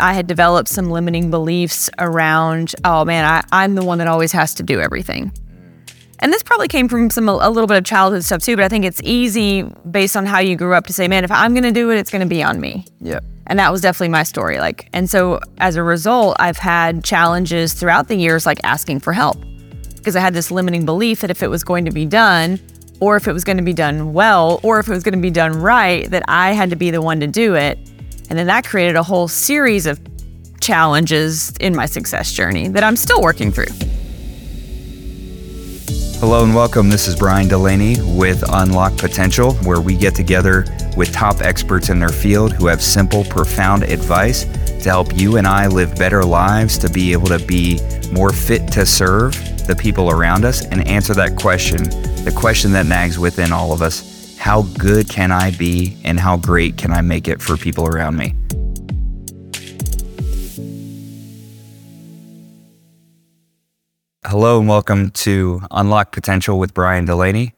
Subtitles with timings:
[0.00, 4.32] I had developed some limiting beliefs around, oh man, I, I'm the one that always
[4.32, 5.32] has to do everything.
[6.20, 8.68] And this probably came from some a little bit of childhood stuff too, but I
[8.68, 11.64] think it's easy based on how you grew up to say, man, if I'm going
[11.64, 12.84] to do it, it's going to be on me.
[13.00, 13.20] Yeah.
[13.46, 14.58] And that was definitely my story.
[14.58, 19.12] Like, and so as a result, I've had challenges throughout the years, like asking for
[19.12, 19.38] help,
[19.96, 22.60] because I had this limiting belief that if it was going to be done,
[23.00, 25.22] or if it was going to be done well, or if it was going to
[25.22, 27.78] be done right, that I had to be the one to do it.
[28.30, 30.00] And then that created a whole series of
[30.60, 33.74] challenges in my success journey that I'm still working through.
[36.20, 36.88] Hello and welcome.
[36.88, 40.64] This is Brian Delaney with Unlock Potential, where we get together
[40.96, 45.46] with top experts in their field who have simple, profound advice to help you and
[45.46, 47.80] I live better lives, to be able to be
[48.12, 49.32] more fit to serve
[49.66, 51.82] the people around us and answer that question,
[52.24, 56.38] the question that nags within all of us how good can I be and how
[56.38, 58.34] great can I make it for people around me?
[64.24, 67.52] Hello and welcome to Unlock Potential with Brian Delaney.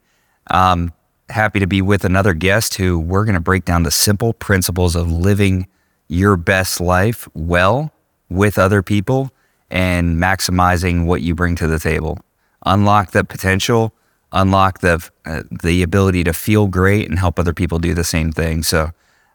[0.49, 0.93] I'm
[1.29, 4.97] happy to be with another guest who we're going to break down the simple principles
[4.97, 5.69] of living
[6.09, 7.93] your best life well
[8.29, 9.31] with other people
[9.71, 12.19] and maximizing what you bring to the table.
[12.67, 13.95] Unlock the potential,
[14.33, 18.33] unlock the uh, the ability to feel great and help other people do the same
[18.33, 18.63] thing.
[18.63, 18.91] So,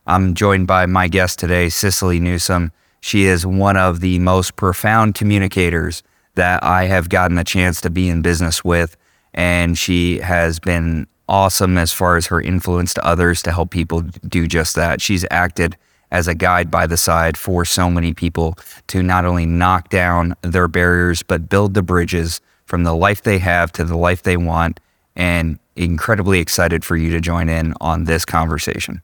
[0.05, 2.71] I'm joined by my guest today, Cicily Newsom.
[3.01, 6.01] She is one of the most profound communicators
[6.35, 8.95] that I have gotten the chance to be in business with.
[9.33, 14.01] And she has been awesome as far as her influence to others to help people
[14.01, 15.01] do just that.
[15.01, 15.77] She's acted
[16.09, 20.35] as a guide by the side for so many people to not only knock down
[20.41, 24.37] their barriers, but build the bridges from the life they have to the life they
[24.37, 24.79] want.
[25.17, 29.01] And incredibly excited for you to join in on this conversation.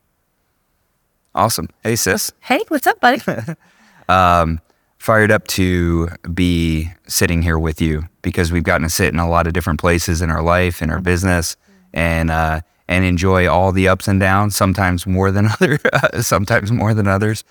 [1.36, 1.68] Awesome.
[1.82, 2.32] Hey, sis.
[2.40, 3.22] Hey, what's up, buddy?
[4.10, 4.62] um,
[4.98, 9.28] fired up to be sitting here with you because we've gotten to sit in a
[9.28, 11.58] lot of different places in our life, in our business,
[11.94, 14.56] and uh, and enjoy all the ups and downs.
[14.56, 15.80] Sometimes more than other,
[16.22, 17.44] sometimes more than others.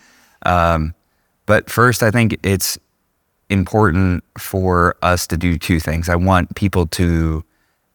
[0.47, 0.95] Um,
[1.47, 2.79] but first, I think it's
[3.51, 6.09] important for us to do two things.
[6.09, 7.45] I want people to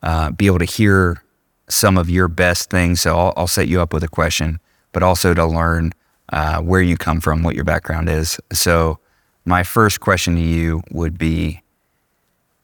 [0.08, 1.22] uh, be able to hear
[1.68, 3.02] some of your best things.
[3.02, 4.60] So I'll, I'll set you up with a question,
[4.94, 5.92] but also to learn
[6.30, 8.40] uh, where you come from, what your background is.
[8.54, 9.00] So
[9.44, 11.62] my first question to you would be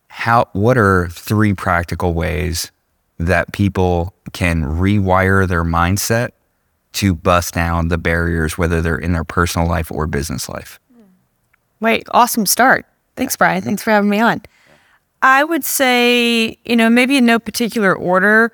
[0.07, 2.71] how what are three practical ways
[3.17, 6.29] that people can rewire their mindset
[6.93, 10.79] to bust down the barriers whether they're in their personal life or business life
[11.83, 12.85] Wait, awesome start.
[13.17, 13.61] Thanks, Brian.
[13.61, 14.41] Thanks for having me on.
[15.23, 18.51] I would say, you know, maybe in no particular order,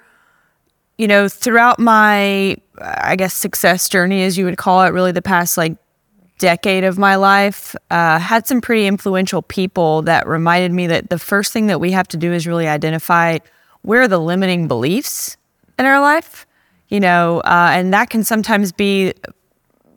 [1.00, 5.24] you know, throughout my, I guess, success journey, as you would call it, really the
[5.24, 5.76] past like
[6.38, 11.18] decade of my life, uh, had some pretty influential people that reminded me that the
[11.18, 13.40] first thing that we have to do is really identify
[13.82, 15.38] where are the limiting beliefs
[15.80, 16.46] in our life,
[16.90, 19.14] you know, uh, and that can sometimes be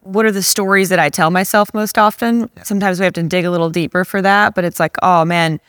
[0.01, 2.49] what are the stories that I tell myself most often.
[2.65, 5.61] Sometimes we have to dig a little deeper for that, but it's like, oh man,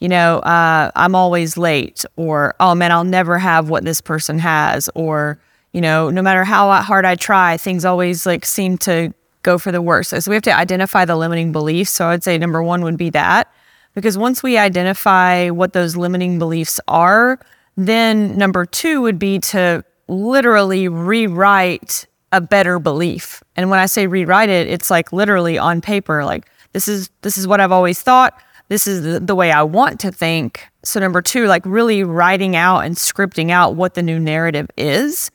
[0.00, 4.38] you know, uh, I'm always late, or oh man, I'll never have what this person
[4.38, 5.38] has, or
[5.72, 9.72] you know, no matter how hard I try, things always like seem to go for
[9.72, 10.10] the worst.
[10.10, 11.90] So we have to identify the limiting beliefs.
[11.90, 13.52] So I'd say number one would be that.
[13.94, 17.40] Because once we identify what those limiting beliefs are,
[17.76, 23.42] then number two would be to literally rewrite a better belief.
[23.56, 27.38] And when I say rewrite it, it's like literally on paper, like this is this
[27.38, 28.40] is what I've always thought.
[28.68, 30.66] This is the, way I want to think.
[30.84, 35.30] So number two, like really writing out and scripting out what the new narrative is.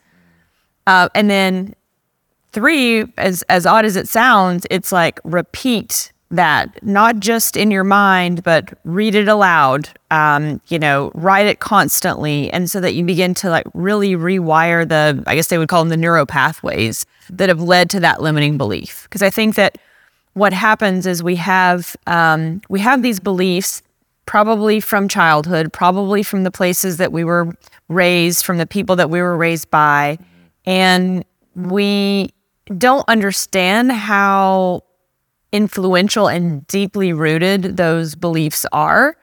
[0.86, 1.76] Uh, and then
[2.54, 7.84] Three, as as odd as it sounds, it's like repeat that not just in your
[7.84, 9.90] mind, but read it aloud.
[10.12, 14.88] Um, you know, write it constantly, and so that you begin to like really rewire
[14.88, 18.22] the, I guess they would call them the neural pathways that have led to that
[18.22, 19.04] limiting belief.
[19.04, 19.80] Because I think that
[20.34, 23.82] what happens is we have um, we have these beliefs
[24.26, 27.54] probably from childhood, probably from the places that we were
[27.90, 30.18] raised, from the people that we were raised by,
[30.66, 31.26] and
[31.56, 32.34] we
[32.78, 34.82] don't understand how
[35.52, 39.16] influential and deeply rooted those beliefs are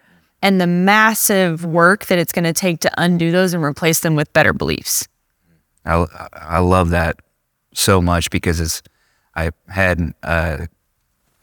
[0.42, 4.14] and the massive work that it's going to take to undo those and replace them
[4.14, 5.08] with better beliefs.
[5.84, 7.20] I, I love that
[7.74, 8.82] so much because it's,
[9.34, 10.68] I had a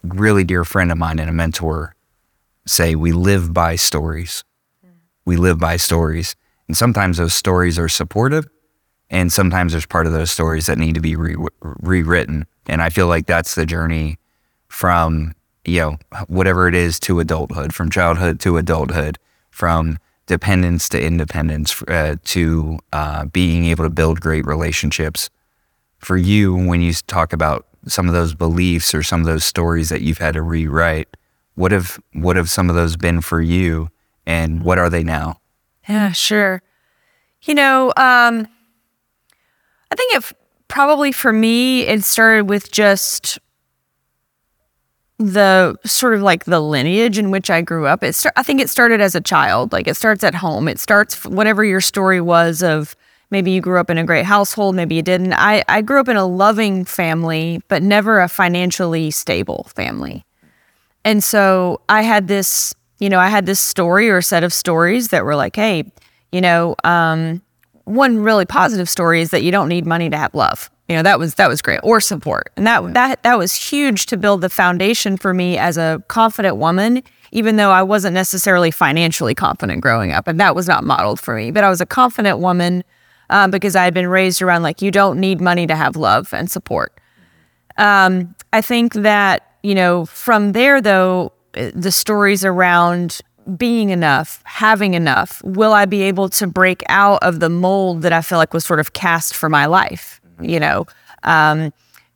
[0.03, 1.95] really dear friend of mine and a mentor
[2.65, 4.44] say, We live by stories.
[5.25, 6.35] We live by stories.
[6.67, 8.45] And sometimes those stories are supportive
[9.09, 12.89] and sometimes there's part of those stories that need to be re- rewritten and i
[12.89, 14.17] feel like that's the journey
[14.67, 15.33] from
[15.67, 15.97] you know
[16.27, 19.19] whatever it is to adulthood, from childhood to adulthood,
[19.51, 25.29] from dependence to independence, uh, to uh, being able to build great relationships.
[26.00, 29.89] For you, when you talk about some of those beliefs or some of those stories
[29.89, 31.16] that you've had to rewrite,
[31.56, 33.89] what have what have some of those been for you,
[34.25, 35.39] and what are they now?
[35.88, 36.62] Yeah, sure.
[37.44, 38.48] You know, um,
[39.92, 40.34] I think it
[40.68, 43.39] probably for me it started with just
[45.19, 48.04] the sort of like the lineage in which I grew up.
[48.04, 49.72] It start, I think it started as a child.
[49.72, 50.68] Like it starts at home.
[50.68, 52.95] It starts whatever your story was of
[53.31, 55.33] maybe you grew up in a great household, maybe you didn't.
[55.33, 60.24] I I grew up in a loving family, but never a financially stable family.
[61.03, 65.09] And so I had this, you know, I had this story or set of stories
[65.09, 65.89] that were like, hey,
[66.31, 67.41] you know, um,
[67.85, 70.69] one really positive story is that you don't need money to have love.
[70.89, 71.79] You know that was that was great.
[71.83, 72.51] Or support.
[72.56, 76.57] And that that that was huge to build the foundation for me as a confident
[76.57, 81.19] woman even though I wasn't necessarily financially confident growing up and that was not modeled
[81.19, 81.51] for me.
[81.51, 82.83] But I was a confident woman
[83.29, 86.33] um, because I had been raised around like you don't need money to have love
[86.33, 87.00] and support
[87.77, 93.21] um, I think that you know from there though the stories around
[93.56, 98.12] being enough, having enough, will I be able to break out of the mold that
[98.12, 100.19] I feel like was sort of cast for my life?
[100.41, 100.85] you know,
[101.24, 101.74] um,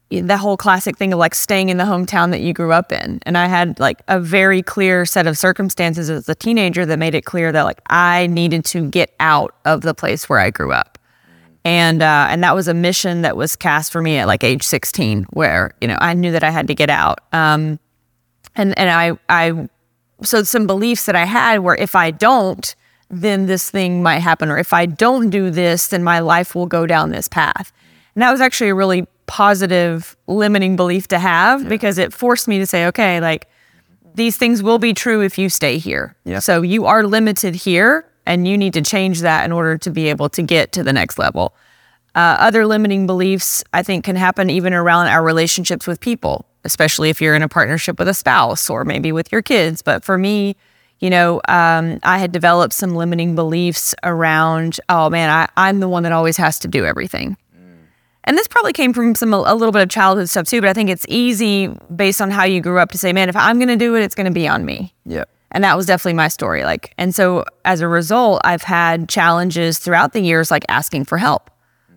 [0.10, 3.20] the whole classic thing of like staying in the hometown that you grew up in.
[3.26, 7.16] And I had like a very clear set of circumstances as a teenager that made
[7.16, 10.74] it clear that like I needed to get out of the place where I grew
[10.74, 10.91] up.
[11.64, 14.64] And uh, and that was a mission that was cast for me at like age
[14.64, 17.20] 16, where you know I knew that I had to get out.
[17.34, 17.80] Um,
[18.56, 19.70] and and I I
[20.24, 22.76] so some beliefs that I had were if I don't,
[23.10, 26.66] then this thing might happen, or if I don't do this, then my life will
[26.66, 27.72] go down this path.
[28.16, 31.70] And that was actually a really positive limiting belief to have yeah.
[31.70, 33.48] because it forced me to say, okay, like
[34.16, 36.16] these things will be true if you stay here.
[36.26, 36.40] Yeah.
[36.40, 40.08] So you are limited here and you need to change that in order to be
[40.08, 41.54] able to get to the next level.
[42.14, 47.10] Uh, other limiting beliefs, I think, can happen even around our relationships with people, especially
[47.10, 49.82] if you're in a partnership with a spouse or maybe with your kids.
[49.82, 50.56] But for me,
[51.00, 55.90] you know, um, I had developed some limiting beliefs around, oh man, I, I'm the
[55.90, 57.38] one that always has to do everything
[58.24, 60.74] and this probably came from some a little bit of childhood stuff too but i
[60.74, 63.68] think it's easy based on how you grew up to say man if i'm going
[63.68, 66.28] to do it it's going to be on me yeah and that was definitely my
[66.28, 71.06] story like and so as a result i've had challenges throughout the years like asking
[71.06, 71.50] for help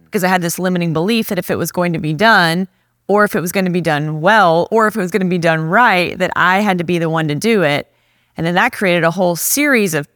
[0.05, 2.69] because i had this limiting belief that if it was going to be done
[3.07, 5.29] or if it was going to be done well or if it was going to
[5.29, 7.91] be done right that i had to be the one to do it
[8.37, 10.09] and then that created a whole series of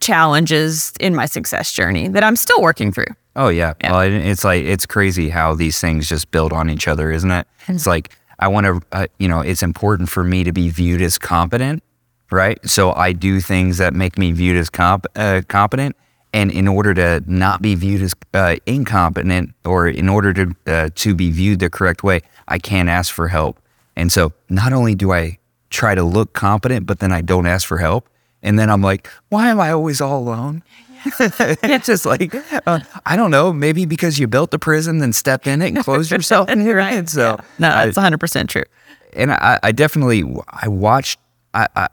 [0.00, 3.06] challenges in my success journey that i'm still working through
[3.36, 3.74] Oh yeah.
[3.82, 3.92] yeah.
[3.92, 7.46] Well, it's like it's crazy how these things just build on each other, isn't it?
[7.68, 7.90] It's mm-hmm.
[7.90, 11.18] like I want to, uh, you know, it's important for me to be viewed as
[11.18, 11.82] competent,
[12.30, 12.58] right?
[12.68, 15.96] So I do things that make me viewed as comp- uh, competent,
[16.32, 20.88] and in order to not be viewed as uh, incompetent, or in order to uh,
[20.94, 23.60] to be viewed the correct way, I can't ask for help.
[23.96, 25.38] And so not only do I
[25.70, 28.08] try to look competent, but then I don't ask for help,
[28.42, 30.62] and then I'm like, why am I always all alone?
[31.20, 32.34] it's just like
[32.66, 35.84] uh, I don't know, maybe because you built the prison, then stepped in it and
[35.84, 37.08] closed yourself in here, right?
[37.08, 38.64] So no, that's 100 percent true.
[39.12, 41.18] And I, I, definitely I watched.
[41.54, 41.88] I, I,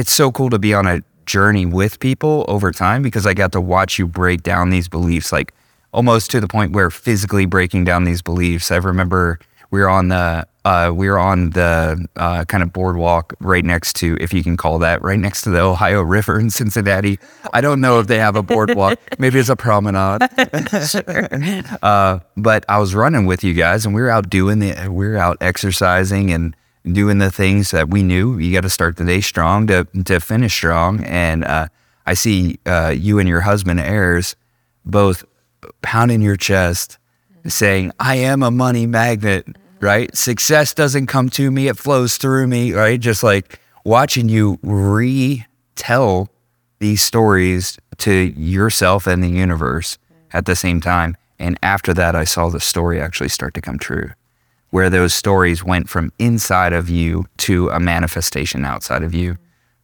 [0.00, 3.52] it's so cool to be on a journey with people over time because I got
[3.52, 5.52] to watch you break down these beliefs, like
[5.92, 8.70] almost to the point where physically breaking down these beliefs.
[8.70, 9.38] I remember
[9.70, 13.96] we were on the uh, we were on the uh, kind of boardwalk right next
[13.96, 17.18] to, if you can call that, right next to the Ohio River in Cincinnati.
[17.52, 18.98] I don't know if they have a boardwalk.
[19.18, 20.22] Maybe it's a promenade.
[21.82, 25.08] uh, but I was running with you guys, and we were out doing the, we
[25.08, 28.38] were out exercising and doing the things that we knew.
[28.38, 31.04] You got to start the day strong to to finish strong.
[31.04, 31.68] And uh,
[32.06, 34.36] I see uh, you and your husband, Ayers,
[34.84, 35.24] both
[35.82, 36.98] pounding your chest,
[37.46, 39.46] saying, "I am a money magnet."
[39.80, 40.14] right?
[40.16, 43.00] Success doesn't come to me, it flows through me, right?
[43.00, 46.28] Just like watching you retell
[46.78, 49.98] these stories to yourself and the universe
[50.32, 51.16] at the same time.
[51.38, 54.10] And after that, I saw the story actually start to come true,
[54.70, 59.36] where those stories went from inside of you to a manifestation outside of you.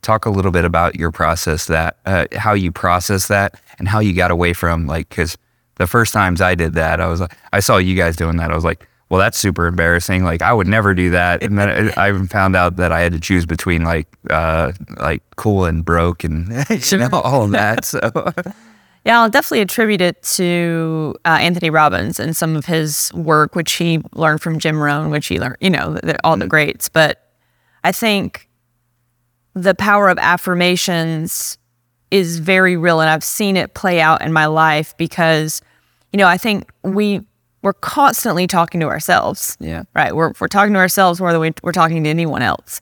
[0.03, 3.99] Talk a little bit about your process that, uh, how you process that, and how
[3.99, 5.37] you got away from like, because
[5.77, 8.51] the first times I did that, I was like, I saw you guys doing that.
[8.51, 10.25] I was like, well, that's super embarrassing.
[10.25, 11.43] Like I would never do that.
[11.43, 15.23] And then I even found out that I had to choose between like uh, like
[15.37, 16.49] cool and broke and
[16.91, 17.85] you know all of that.
[17.85, 18.01] So
[19.07, 23.75] yeah, I'll definitely attribute it to uh, Anthony Robbins and some of his work, which
[23.75, 26.51] he learned from Jim Rohn, which he learned, you know, the, all the mm-hmm.
[26.51, 26.89] greats.
[26.89, 27.31] But
[27.85, 28.49] I think
[29.55, 31.57] the power of affirmations
[32.11, 35.63] is very real and I've seen it play out in my life because
[36.13, 37.21] you know, I think we
[37.63, 39.57] we're constantly talking to ourselves.
[39.61, 39.85] Yeah.
[39.95, 40.17] Right.
[40.17, 42.81] We're we're talking to ourselves more than we, we're talking to anyone else.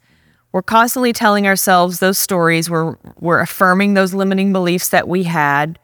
[0.52, 2.70] We're constantly telling ourselves those stories.
[2.70, 5.78] We're we're affirming those limiting beliefs that we had.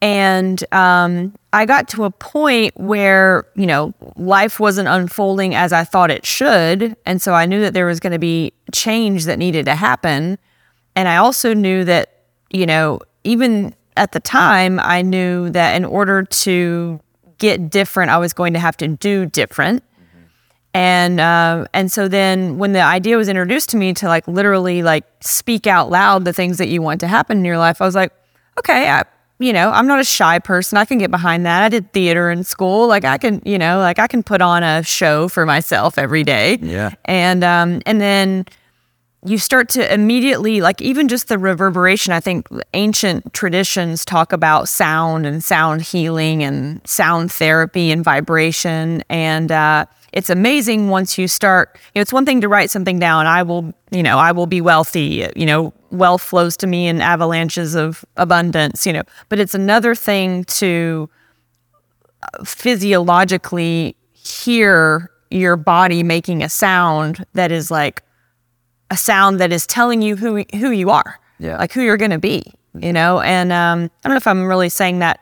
[0.00, 5.84] And um, I got to a point where, you know, life wasn't unfolding as I
[5.84, 6.96] thought it should.
[7.04, 10.38] And so I knew that there was going to be change that needed to happen.
[10.94, 15.84] And I also knew that, you know, even at the time, I knew that in
[15.84, 17.00] order to
[17.38, 19.82] get different, I was going to have to do different.
[20.74, 24.82] And uh, and so then when the idea was introduced to me to like literally
[24.82, 27.86] like speak out loud the things that you want to happen in your life, I
[27.86, 28.12] was like,
[28.58, 29.04] okay, I,
[29.38, 30.78] you know, I'm not a shy person.
[30.78, 31.62] I can get behind that.
[31.62, 32.88] I did theater in school.
[32.88, 36.24] Like I can, you know, like I can put on a show for myself every
[36.24, 36.58] day.
[36.60, 36.90] Yeah.
[37.04, 38.46] And um and then
[39.24, 44.68] you start to immediately like even just the reverberation i think ancient traditions talk about
[44.68, 51.26] sound and sound healing and sound therapy and vibration and uh, it's amazing once you
[51.26, 54.30] start you know it's one thing to write something down i will you know i
[54.30, 59.02] will be wealthy you know wealth flows to me in avalanches of abundance you know
[59.28, 61.08] but it's another thing to
[62.22, 68.02] uh, physiologically hear your body making a sound that is like
[68.90, 71.58] a sound that is telling you who who you are, Yeah.
[71.58, 72.42] like who you're going to be,
[72.78, 73.20] you know.
[73.20, 75.20] And um, I don't know if I'm really saying that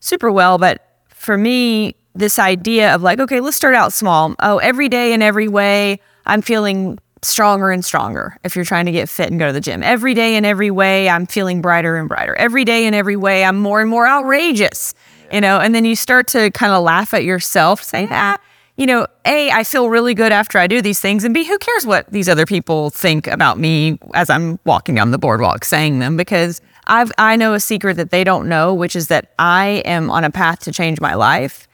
[0.00, 4.34] super well, but for me, this idea of like, okay, let's start out small.
[4.40, 8.38] Oh, every day in every way, I'm feeling stronger and stronger.
[8.44, 10.70] If you're trying to get fit and go to the gym, every day in every
[10.70, 12.34] way, I'm feeling brighter and brighter.
[12.36, 14.94] Every day in every way, I'm more and more outrageous,
[15.32, 15.58] you know.
[15.58, 18.38] And then you start to kind of laugh at yourself, saying, ah
[18.76, 21.58] you know, A, I feel really good after I do these things, and B, who
[21.58, 25.98] cares what these other people think about me as I'm walking down the boardwalk saying
[25.98, 29.82] them because I've I know a secret that they don't know, which is that I
[29.86, 31.66] am on a path to change my life.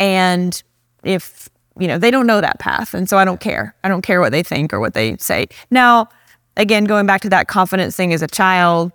[0.00, 0.60] And
[1.04, 2.94] if you know, they don't know that path.
[2.94, 3.74] And so I don't care.
[3.84, 5.46] I don't care what they think or what they say.
[5.70, 6.08] Now,
[6.56, 8.92] again, going back to that confidence thing as a child,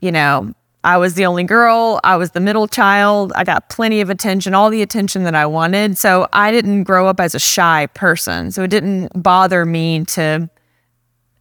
[0.00, 2.00] you know, I was the only girl.
[2.04, 3.32] I was the middle child.
[3.36, 5.98] I got plenty of attention, all the attention that I wanted.
[5.98, 8.50] So I didn't grow up as a shy person.
[8.50, 10.48] So it didn't bother me to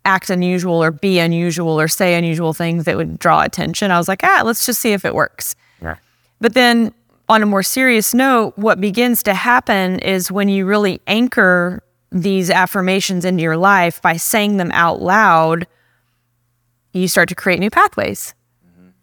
[0.04, 3.92] act unusual or be unusual or say unusual things that would draw attention.
[3.92, 5.56] I was like, ah, let's just see if it works.
[5.82, 5.96] Yeah.
[6.42, 6.94] But then
[7.30, 11.82] on a more serious note, what begins to happen is when you really anchor
[12.12, 15.68] these affirmations into your life by saying them out loud,
[16.92, 18.34] you start to create new pathways.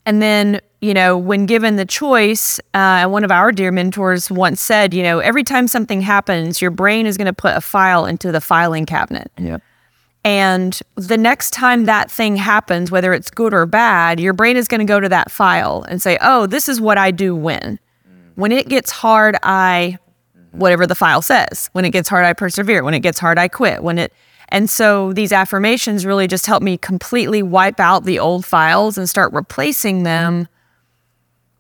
[0.05, 4.61] And then, you know, when given the choice, uh, one of our dear mentors once
[4.61, 8.07] said, you know, every time something happens, your brain is going to put a file
[8.07, 9.31] into the filing cabinet.
[9.39, 9.59] Yeah.
[10.25, 14.67] And the next time that thing happens, whether it's good or bad, your brain is
[14.67, 17.79] going to go to that file and say, oh, this is what I do when.
[18.37, 19.99] When it gets hard, I,
[20.53, 21.69] whatever the file says.
[21.73, 22.85] When it gets hard, I persevere.
[22.85, 23.83] When it gets hard, I quit.
[23.83, 24.13] When it,
[24.49, 29.09] and so these affirmations really just help me completely wipe out the old files and
[29.09, 30.49] start replacing them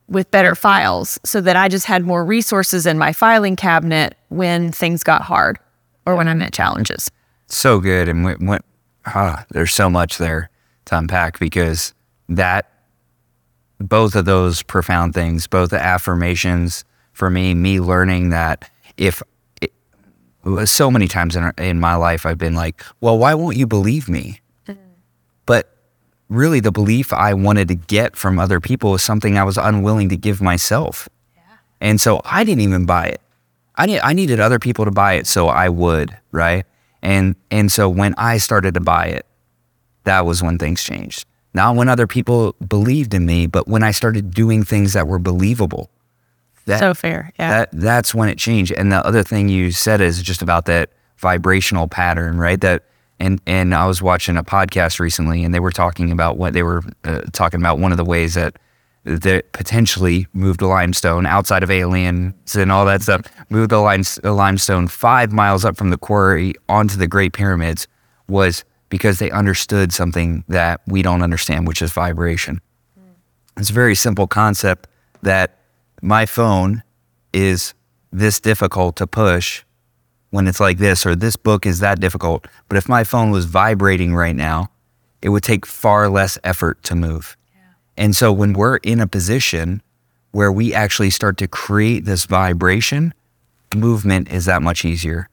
[0.09, 4.71] with better files so that I just had more resources in my filing cabinet when
[4.71, 5.59] things got hard
[6.07, 7.11] or when I met challenges.
[7.49, 8.65] so good and went
[9.07, 10.51] ah, there's so much there
[10.87, 11.93] to unpack because
[12.29, 12.71] that
[13.79, 19.23] both of those profound things both the affirmations for me me learning that if
[19.61, 19.73] it,
[20.65, 24.09] so many times in, in my life i've been like well why won't you believe
[24.09, 24.81] me mm-hmm.
[25.45, 25.77] but
[26.29, 30.09] really the belief i wanted to get from other people was something i was unwilling
[30.09, 31.09] to give myself
[31.81, 33.21] and so I didn't even buy it.
[33.77, 36.65] I need, I needed other people to buy it so I would, right?
[37.03, 39.27] And and so when I started to buy it,
[40.05, 41.27] that was when things changed.
[41.57, 45.19] Not when other people believed in me, but when I started doing things that were
[45.19, 45.91] believable.
[46.67, 47.33] That, So fair.
[47.39, 47.49] Yeah.
[47.49, 48.73] that that's when it changed.
[48.73, 52.61] And the other thing you said is just about that vibrational pattern, right?
[52.61, 52.85] That
[53.19, 56.63] and and I was watching a podcast recently, and they were talking about what they
[56.63, 57.79] were uh, talking about.
[57.79, 58.59] One of the ways that
[59.05, 65.33] that potentially moved limestone outside of aliens and all that stuff, moved the limestone five
[65.33, 67.89] miles up from the quarry onto the Great Pyramids
[68.29, 72.61] was because they understood something that we don't understand, which is vibration.
[72.99, 73.11] Hmm.
[73.61, 74.89] It's a very simple concept
[75.23, 75.59] that
[76.03, 76.83] my phone
[77.33, 77.75] is
[78.13, 79.65] this difficult to push
[80.31, 82.47] when it's like this, or this book is that difficult.
[82.69, 84.71] But if my phone was vibrating right now,
[85.23, 87.37] it would take far less effort to move.
[87.97, 89.83] And so when we're in a position
[90.33, 93.15] where we actually start to create this vibration,
[93.75, 95.29] movement is that much easier.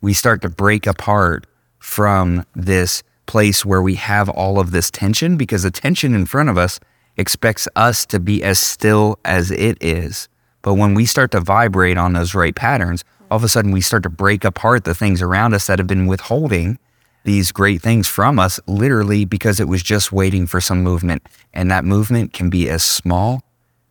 [0.00, 1.46] We start to break apart
[1.78, 6.48] from this place where we have all of this tension because the tension in front
[6.48, 6.80] of us
[7.16, 10.28] expects us to be as still as it is.
[10.62, 13.80] But when we start to vibrate on those right patterns, all of a sudden we
[13.80, 16.78] start to break apart the things around us that have been withholding
[17.24, 21.22] these great things from us, literally because it was just waiting for some movement.
[21.52, 23.42] And that movement can be as small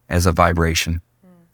[0.10, 1.01] as a vibration,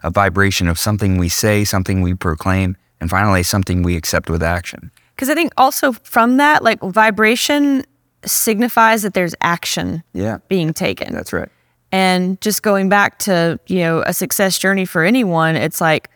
[0.02, 4.42] a vibration of something we say, something we proclaim, and finally something we accept with
[4.42, 4.92] action.
[5.16, 7.86] Because I think also from that, like vibration
[8.26, 10.40] signifies that there's action Yeah.
[10.48, 11.14] being taken.
[11.14, 11.50] That's right.
[11.92, 16.10] And just going back to, you know, a success journey for anyone, it's like,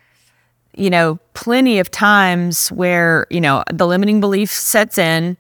[0.75, 5.37] you know, plenty of times where, you know, the limiting belief sets in.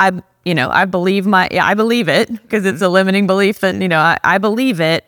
[0.00, 0.12] I,
[0.44, 2.84] you know, I believe my, yeah, I believe it because it's mm-hmm.
[2.84, 5.06] a limiting belief that, you know, I, I believe it.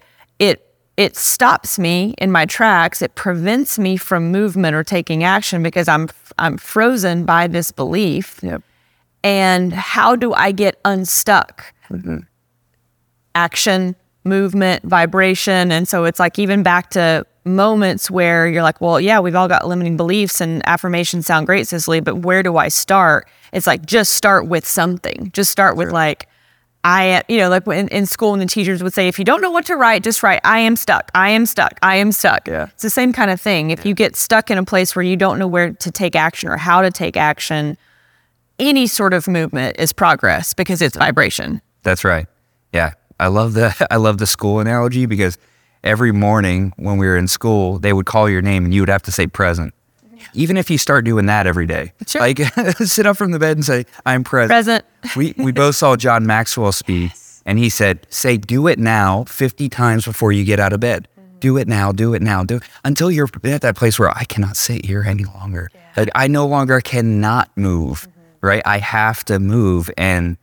[0.98, 3.02] It, stops me in my tracks.
[3.02, 8.40] It prevents me from movement or taking action because I'm, I'm frozen by this belief.
[8.42, 8.62] Yep.
[9.22, 11.72] And how do I get unstuck?
[11.88, 12.18] Mm-hmm.
[13.34, 15.70] Action, movement, vibration.
[15.70, 19.48] And so it's like even back to moments where you're like, well, yeah, we've all
[19.48, 23.28] got limiting beliefs and affirmations sound great, Cicily, but where do I start?
[23.52, 25.30] It's like just start with something.
[25.32, 26.28] Just start with like,
[26.84, 29.40] I, you know, like in, in school, and the teachers would say, if you don't
[29.40, 32.46] know what to write, just write, I am stuck, I am stuck, I am stuck.
[32.46, 32.68] Yeah.
[32.72, 33.70] It's the same kind of thing.
[33.70, 36.48] If you get stuck in a place where you don't know where to take action
[36.48, 37.76] or how to take action,
[38.58, 41.60] any sort of movement is progress because it's vibration.
[41.82, 42.26] That's right.
[42.72, 42.92] Yeah.
[43.20, 45.38] I love the I love the school analogy because
[45.84, 48.88] every morning when we were in school, they would call your name and you would
[48.88, 49.74] have to say present.
[50.34, 51.92] Even if you start doing that every day.
[52.06, 52.20] Sure.
[52.20, 52.38] Like
[52.78, 54.50] sit up from the bed and say, I'm present.
[54.50, 54.84] Present.
[55.16, 57.12] We we both saw John Maxwell speak
[57.46, 61.08] and he said, say do it now 50 times before you get out of bed.
[61.18, 61.38] Mm-hmm.
[61.38, 64.24] Do it now, do it now, do it until you're at that place where I
[64.24, 65.70] cannot sit here any longer.
[65.96, 68.02] Like I no longer cannot move.
[68.02, 68.12] Mm-hmm.
[68.40, 68.62] Right?
[68.64, 70.36] I have to move and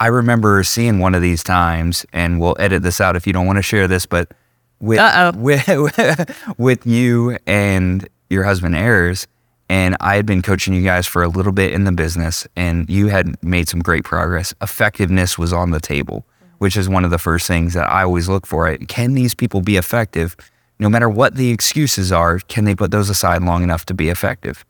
[0.00, 3.46] I remember seeing one of these times, and we'll edit this out if you don't
[3.46, 4.32] want to share this, but
[4.80, 5.32] with Uh-oh.
[5.38, 9.26] with, with you and your husband Ayers,
[9.68, 12.88] and I had been coaching you guys for a little bit in the business, and
[12.88, 14.54] you had made some great progress.
[14.60, 16.26] Effectiveness was on the table,
[16.58, 18.68] which is one of the first things that I always look for.
[18.68, 20.36] It Can these people be effective?
[20.78, 24.08] No matter what the excuses are, can they put those aside long enough to be
[24.08, 24.64] effective?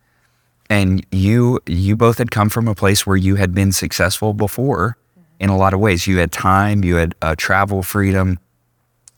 [0.70, 4.96] and you you both had come from a place where you had been successful before
[5.40, 8.38] in a lot of ways you had time you had uh, travel freedom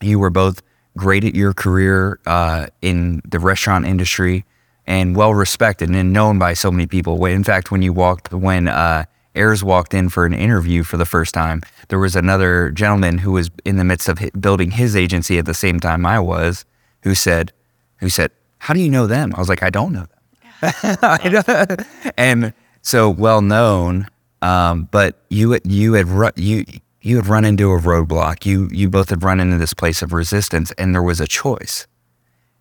[0.00, 0.62] you were both
[0.96, 4.44] great at your career uh, in the restaurant industry
[4.86, 8.68] and well respected and known by so many people in fact when you walked when
[8.68, 13.18] uh, Ayers walked in for an interview for the first time there was another gentleman
[13.18, 16.64] who was in the midst of building his agency at the same time I was
[17.02, 17.52] who said
[17.98, 20.16] who said how do you know them I was like I don't know them
[22.16, 22.52] and
[22.86, 24.06] so well known.
[24.42, 26.64] Um, but you you had ru- you
[27.00, 28.46] you had run into a roadblock.
[28.46, 31.86] You you both had run into this place of resistance, and there was a choice.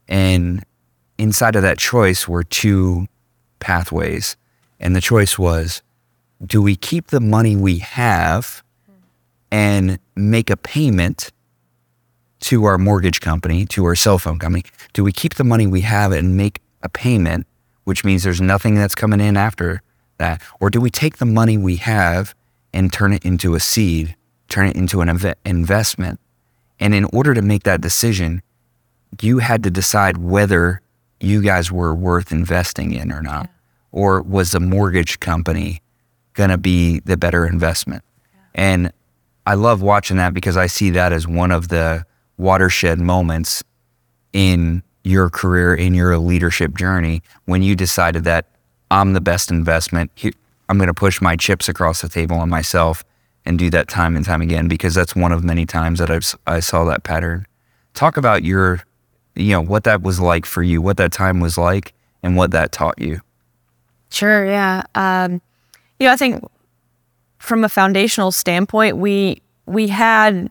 [0.07, 0.63] And
[1.17, 3.07] inside of that choice were two
[3.59, 4.35] pathways,
[4.79, 5.81] and the choice was:
[6.45, 8.63] do we keep the money we have
[9.51, 11.31] and make a payment
[12.41, 14.63] to our mortgage company, to our cell phone company?
[14.93, 17.47] Do we keep the money we have and make a payment,
[17.85, 19.81] which means there's nothing that's coming in after
[20.17, 20.41] that?
[20.59, 22.35] Or do we take the money we have
[22.73, 24.15] and turn it into a seed,
[24.49, 26.19] turn it into an inve- investment?
[26.79, 28.41] And in order to make that decision,
[29.21, 30.81] you had to decide whether
[31.19, 33.49] you guys were worth investing in or not.
[33.91, 35.81] Or was the mortgage company
[36.33, 38.03] going to be the better investment?
[38.53, 38.91] And
[39.45, 42.05] I love watching that because I see that as one of the
[42.37, 43.63] watershed moments
[44.33, 48.47] in your career, in your leadership journey, when you decided that
[48.91, 50.11] I'm the best investment.
[50.15, 50.33] Here-
[50.67, 53.03] I'm going to push my chips across the table on myself
[53.45, 56.35] and do that time and time again because that's one of many times that I've,
[56.47, 57.45] I saw that pattern.
[57.93, 58.83] Talk about your,
[59.35, 61.93] you know, what that was like for you, what that time was like,
[62.23, 63.21] and what that taught you.
[64.09, 64.83] Sure, yeah.
[64.95, 65.41] Um,
[65.99, 66.43] you know, I think
[67.39, 70.49] from a foundational standpoint, we we had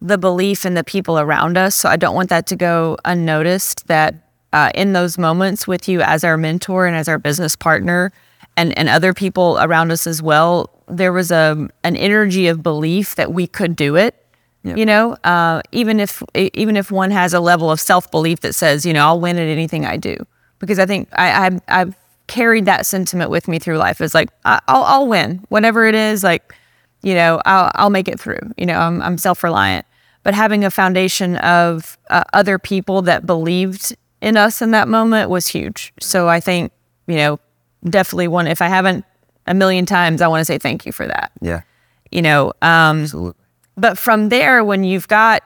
[0.00, 1.74] the belief in the people around us.
[1.74, 3.86] So I don't want that to go unnoticed.
[3.88, 4.14] That
[4.52, 8.12] uh, in those moments with you as our mentor and as our business partner,
[8.56, 13.16] and and other people around us as well, there was a an energy of belief
[13.16, 14.23] that we could do it.
[14.64, 18.54] You know, uh, even if even if one has a level of self belief that
[18.54, 20.16] says, you know, I'll win at anything I do,
[20.58, 21.94] because I think I, I've, I've
[22.28, 24.00] carried that sentiment with me through life.
[24.00, 26.24] It's like I, I'll I'll win whatever it is.
[26.24, 26.54] Like,
[27.02, 28.40] you know, I'll I'll make it through.
[28.56, 29.84] You know, I'm I'm self reliant,
[30.22, 35.28] but having a foundation of uh, other people that believed in us in that moment
[35.28, 35.92] was huge.
[36.00, 36.72] So I think
[37.06, 37.38] you know,
[37.84, 38.46] definitely one.
[38.46, 39.04] If I haven't
[39.46, 41.32] a million times, I want to say thank you for that.
[41.40, 41.62] Yeah.
[42.10, 43.43] You know, um, Absolutely.
[43.76, 45.42] But from there, when you've got,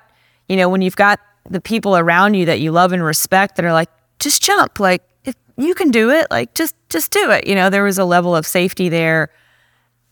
[0.48, 3.64] you know, when you've got the people around you that you love and respect that
[3.64, 7.46] are like, just jump, like if you can do it, like just just do it.
[7.46, 9.30] You know, there was a level of safety there.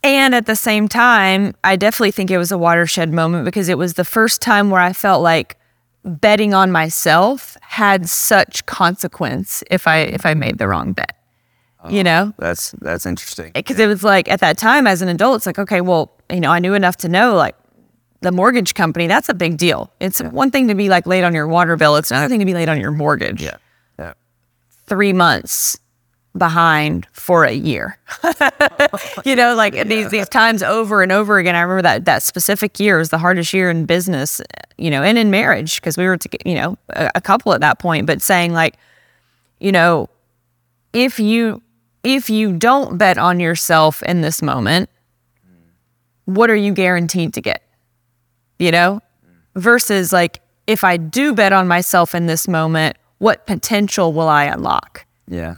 [0.03, 3.77] And at the same time, I definitely think it was a watershed moment because it
[3.77, 5.57] was the first time where I felt like
[6.05, 11.17] betting on myself had such consequence if I if I made the wrong bet.
[11.89, 12.33] you oh, know?
[12.37, 13.51] That's that's interesting.
[13.53, 16.39] because it was like at that time as an adult, it's like, okay, well, you
[16.39, 17.56] know, I knew enough to know like
[18.21, 19.91] the mortgage company, that's a big deal.
[19.99, 22.45] It's one thing to be like late on your water bill, it's another thing to
[22.45, 23.41] be late on your mortgage.
[23.41, 23.57] Yeah.
[23.99, 24.13] Yeah.
[24.87, 25.79] Three months
[26.37, 27.97] behind for a year.
[29.25, 31.55] you know, like these these times over and over again.
[31.55, 34.41] I remember that that specific year was the hardest year in business,
[34.77, 37.61] you know, and in marriage because we were, to, you know, a, a couple at
[37.61, 38.05] that point.
[38.05, 38.75] But saying like,
[39.59, 40.09] you know,
[40.93, 41.61] if you
[42.03, 44.89] if you don't bet on yourself in this moment,
[46.25, 47.63] what are you guaranteed to get?
[48.59, 49.01] You know?
[49.55, 54.43] Versus like if I do bet on myself in this moment, what potential will I
[54.43, 55.05] unlock?
[55.27, 55.55] Yeah.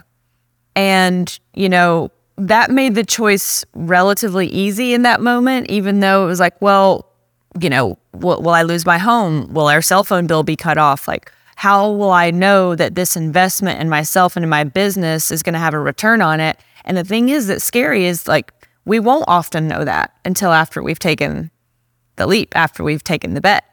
[0.76, 6.28] And, you know, that made the choice relatively easy in that moment, even though it
[6.28, 7.12] was like, well,
[7.60, 9.52] you know, will, will I lose my home?
[9.54, 11.08] Will our cell phone bill be cut off?
[11.08, 15.44] Like, how will I know that this investment in myself and in my business is
[15.44, 16.58] going to have a return on it?
[16.86, 18.54] And the thing is that scary is like,
[18.86, 21.52] we won't often know that until after we've taken
[22.20, 23.66] the leap, after we've taken the bet,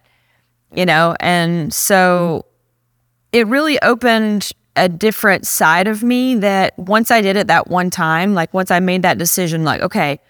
[0.75, 1.15] you know?
[1.21, 2.47] And so
[3.33, 7.91] it really opened a different side of me that once I did it that one
[7.91, 10.21] time, like once I made that decision, like, okay,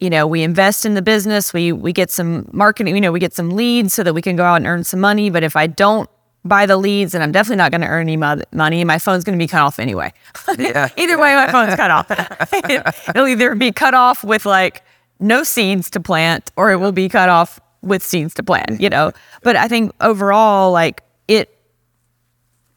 [0.00, 3.20] you know, we invest in the business, we we get some marketing, you know, we
[3.20, 5.30] get some leads so that we can go out and earn some money.
[5.30, 6.10] But if I don't
[6.44, 8.84] buy the leads, then I'm definitely not going to earn any mo- money.
[8.84, 10.12] My phone's going to be cut off anyway.
[10.58, 10.88] Yeah.
[10.96, 12.10] either way, my phone's cut off.
[13.08, 14.82] It'll either be cut off with like
[15.20, 18.80] no seeds to plant, or it will be cut off with seeds to plant.
[18.80, 21.56] You know, but I think overall, like it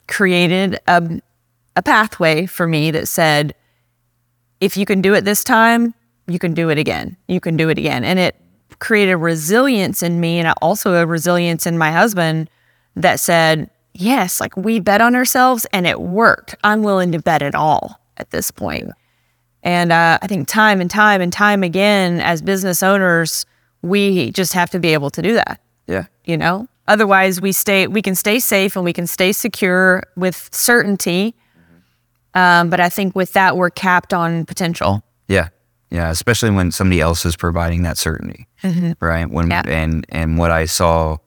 [0.08, 1.21] created a,
[1.76, 3.54] a pathway for me that said,
[4.60, 5.93] if you can do it this time,
[6.28, 7.15] you can do it again.
[7.28, 8.04] You can do it again.
[8.04, 8.36] And it
[8.80, 12.50] created resilience in me and also a resilience in my husband
[12.95, 16.56] that said, yes, like we bet on ourselves and it worked.
[16.63, 18.91] I'm willing to bet it all at this point.
[19.67, 23.45] And uh, I think time and time and time again, as business owners,
[23.82, 26.06] we just have to be able to do that Yeah.
[26.25, 30.49] you know otherwise we stay we can stay safe and we can stay secure with
[30.51, 31.36] certainty
[32.34, 35.49] um, but i think with that we're capped on potential Yeah.
[35.91, 36.10] Yeah.
[36.10, 38.47] Especially when somebody else is providing that certainty.
[38.99, 39.30] Right.
[39.30, 39.62] When Yeah.
[39.67, 41.17] and and what I saw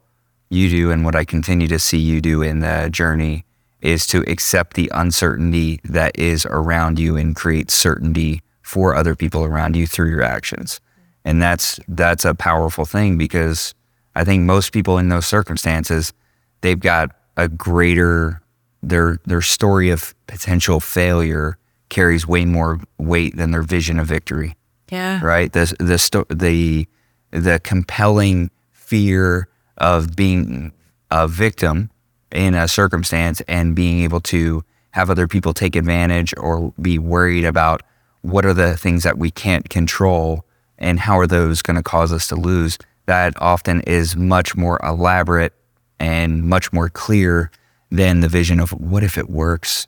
[0.50, 3.44] you do and what I continue to see you do in the journey
[3.82, 9.44] is to accept the uncertainty that is around you and create certainty for other people
[9.44, 10.80] around you through your actions.
[11.24, 13.74] And that's that's a powerful thing because
[14.14, 16.12] I think most people in those circumstances,
[16.60, 18.42] they've got a greater
[18.82, 24.56] their their story of potential failure carries way more weight than their vision of victory
[24.90, 25.52] yeah right?
[25.52, 26.86] The the sto- the
[27.30, 30.72] the compelling fear of being
[31.10, 31.90] a victim
[32.32, 37.44] in a circumstance and being able to have other people take advantage or be worried
[37.44, 37.82] about
[38.22, 40.44] what are the things that we can't control
[40.78, 42.78] and how are those going to cause us to lose.
[43.06, 45.52] That often is much more elaborate
[45.98, 47.50] and much more clear
[47.90, 49.86] than the vision of what if it works.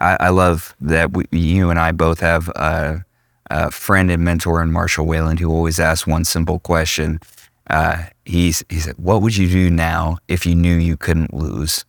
[0.00, 3.04] I, I love that we, you and I both have a,
[3.50, 7.20] a friend and mentor in Marshall Wayland who always asks one simple question.
[7.68, 11.84] Uh, he's he said, "What would you do now if you knew you couldn't lose?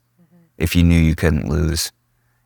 [0.58, 1.92] If you knew you couldn't lose?"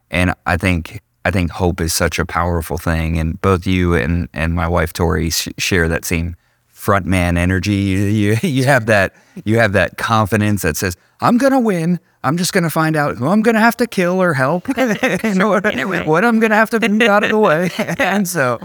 [0.10, 4.30] And I think I think hope is such a powerful thing, and both you and
[4.34, 6.36] and my wife Tori sh- share that same
[6.68, 7.76] front man energy.
[7.76, 9.14] You, you you have that
[9.44, 12.00] you have that confidence that says, "I'm gonna win.
[12.24, 15.66] I'm just gonna find out who I'm gonna have to kill or help, and what,
[16.08, 18.60] what I'm gonna have to move out of the way." and so,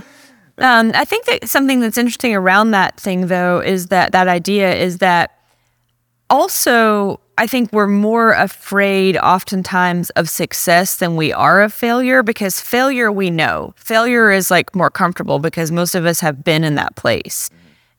[0.59, 4.75] Um, I think that something that's interesting around that thing, though, is that that idea
[4.75, 5.39] is that
[6.29, 12.61] also I think we're more afraid oftentimes of success than we are of failure because
[12.61, 13.75] failure we know.
[13.77, 17.49] Failure is like more comfortable because most of us have been in that place.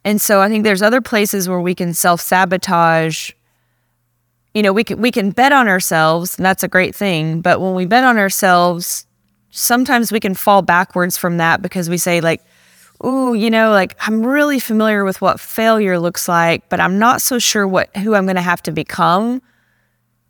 [0.05, 3.31] And so I think there's other places where we can self sabotage.
[4.53, 7.41] You know, we can we can bet on ourselves, and that's a great thing.
[7.41, 9.07] But when we bet on ourselves,
[9.55, 12.43] sometimes we can fall backwards from that because we say like
[13.05, 17.21] ooh you know like i'm really familiar with what failure looks like but i'm not
[17.21, 19.41] so sure what who i'm going to have to become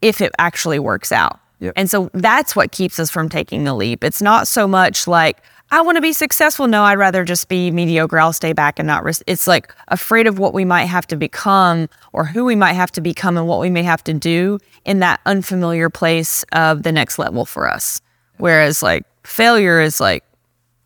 [0.02, 1.74] if it actually works out Yep.
[1.78, 4.04] And so that's what keeps us from taking the leap.
[4.04, 6.68] It's not so much like, I want to be successful.
[6.68, 8.20] No, I'd rather just be mediocre.
[8.20, 9.24] I'll stay back and not risk.
[9.28, 12.92] It's like afraid of what we might have to become or who we might have
[12.92, 16.92] to become and what we may have to do in that unfamiliar place of the
[16.92, 18.02] next level for us.
[18.40, 20.24] Whereas like failure is like,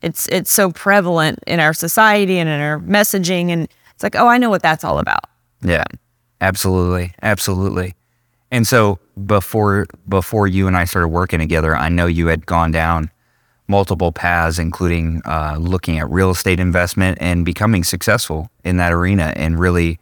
[0.01, 4.27] it's it's so prevalent in our society and in our messaging and it's like, oh,
[4.27, 5.25] I know what that's all about.
[5.63, 5.85] Yeah,
[6.39, 7.95] absolutely, absolutely.
[8.51, 12.71] And so before before you and I started working together, I know you had gone
[12.71, 13.09] down
[13.67, 19.33] multiple paths, including uh, looking at real estate investment and becoming successful in that arena,
[19.35, 19.99] and really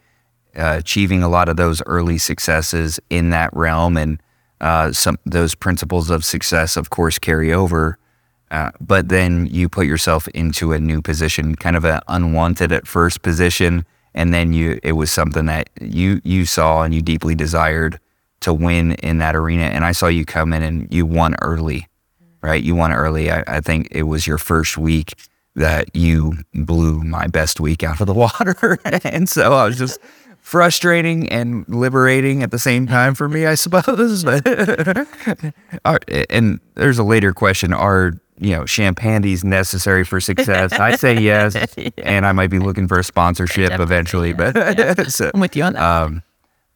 [0.56, 3.96] uh, achieving a lot of those early successes in that realm.
[3.96, 4.22] And
[4.60, 7.98] uh, some those principles of success, of course, carry over.
[8.50, 12.86] Uh, but then you put yourself into a new position, kind of an unwanted at
[12.86, 17.34] first position, and then you it was something that you you saw and you deeply
[17.34, 17.98] desired
[18.40, 19.64] to win in that arena.
[19.64, 21.88] And I saw you come in and you won early,
[22.42, 22.62] right?
[22.62, 23.30] You won early.
[23.30, 25.14] I, I think it was your first week
[25.56, 28.78] that you blew my best week out of the water.
[29.04, 29.98] and so I was just
[30.40, 34.24] frustrating and liberating at the same time for me, I suppose.
[36.28, 37.72] And there's a later question.
[37.72, 40.72] Are you know champagnes necessary for success?
[40.72, 41.54] I say yes,
[41.98, 44.32] and I might be looking for a sponsorship eventually.
[44.32, 45.82] But so, I'm with you on that.
[45.82, 46.22] um,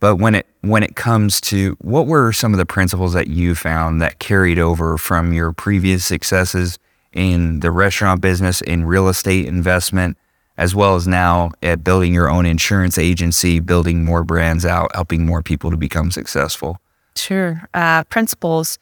[0.00, 3.54] but when it when it comes to what were some of the principles that you
[3.54, 6.78] found that carried over from your previous successes
[7.12, 10.16] in the restaurant business, in real estate investment,
[10.56, 15.26] as well as now at building your own insurance agency, building more brands out, helping
[15.26, 16.78] more people to become successful?
[17.16, 17.68] Sure.
[17.74, 18.78] Uh, principles.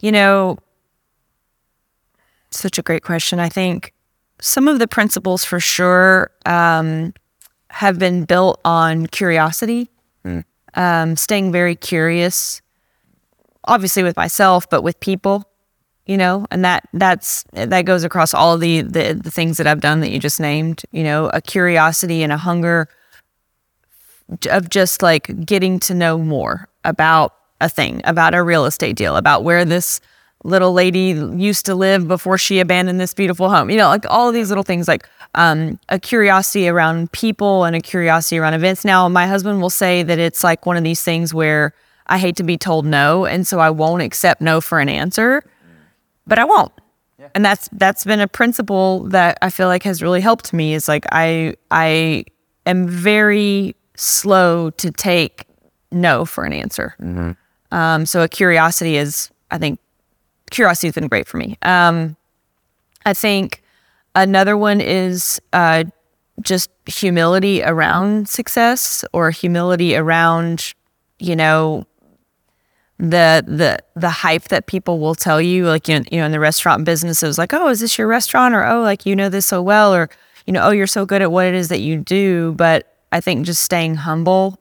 [0.00, 0.58] You know,
[2.50, 3.38] such a great question.
[3.38, 3.92] I think
[4.40, 7.12] some of the principles for sure um,
[7.68, 9.90] have been built on curiosity,
[10.74, 12.62] um, staying very curious,
[13.64, 15.44] obviously with myself, but with people.
[16.06, 19.80] You know, and that that's that goes across all the, the the things that I've
[19.80, 20.82] done that you just named.
[20.90, 22.88] You know, a curiosity and a hunger
[24.50, 29.16] of just like getting to know more about a thing, about a real estate deal,
[29.16, 30.00] about where this
[30.44, 33.70] little lady used to live before she abandoned this beautiful home.
[33.70, 37.76] You know, like all of these little things, like um, a curiosity around people and
[37.76, 38.84] a curiosity around events.
[38.84, 41.74] Now, my husband will say that it's like one of these things where
[42.06, 45.44] I hate to be told no, and so I won't accept no for an answer,
[46.26, 46.72] but I won't.
[47.34, 50.74] And that's that's been a principle that I feel like has really helped me.
[50.74, 52.24] Is like I I
[52.66, 55.44] am very slow to take
[55.92, 56.96] no for an answer.
[57.70, 59.78] Um, so a curiosity is, I think,
[60.50, 61.56] curiosity has been great for me.
[61.62, 62.16] Um,
[63.04, 63.62] I think
[64.14, 65.84] another one is uh,
[66.42, 70.74] just humility around success or humility around,
[71.18, 71.86] you know,
[72.98, 76.32] the the the hype that people will tell you, like you know, you know, in
[76.32, 78.54] the restaurant business, it was like, oh, is this your restaurant?
[78.54, 80.10] Or oh, like you know this so well, or
[80.44, 82.52] you know, oh, you're so good at what it is that you do.
[82.52, 84.58] But I think just staying humble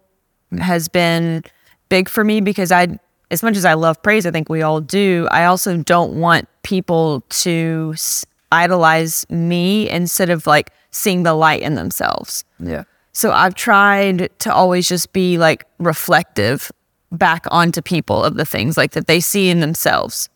[0.57, 1.43] has been
[1.89, 2.97] big for me because I,
[3.31, 5.27] as much as I love praise, I think we all do.
[5.31, 11.61] I also don't want people to s- idolize me instead of like seeing the light
[11.61, 12.43] in themselves.
[12.59, 12.83] Yeah.
[13.11, 16.71] So I've tried to always just be like reflective
[17.11, 20.29] back onto people of the things like that they see in themselves.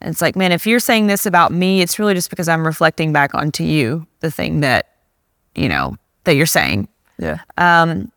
[0.00, 2.64] And it's like, man, if you're saying this about me, it's really just because I'm
[2.64, 4.88] reflecting back onto you the thing that,
[5.54, 6.88] you know, that you're saying.
[7.18, 7.40] Yeah.
[7.58, 8.10] Um,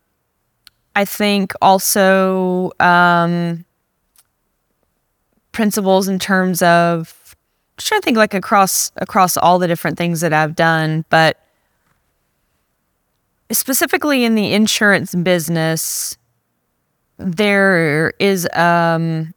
[0.96, 3.64] I think also um,
[5.54, 7.34] principles in terms of
[7.78, 11.40] just trying to think like across across all the different things that I've done, but
[13.50, 16.18] specifically in the insurance business,
[17.18, 19.32] there is um,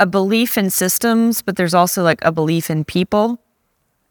[0.00, 3.40] a belief in systems, but there's also like a belief in people,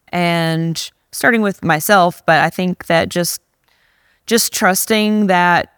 [0.08, 3.40] and starting with myself, but I think that just
[4.26, 5.70] just trusting that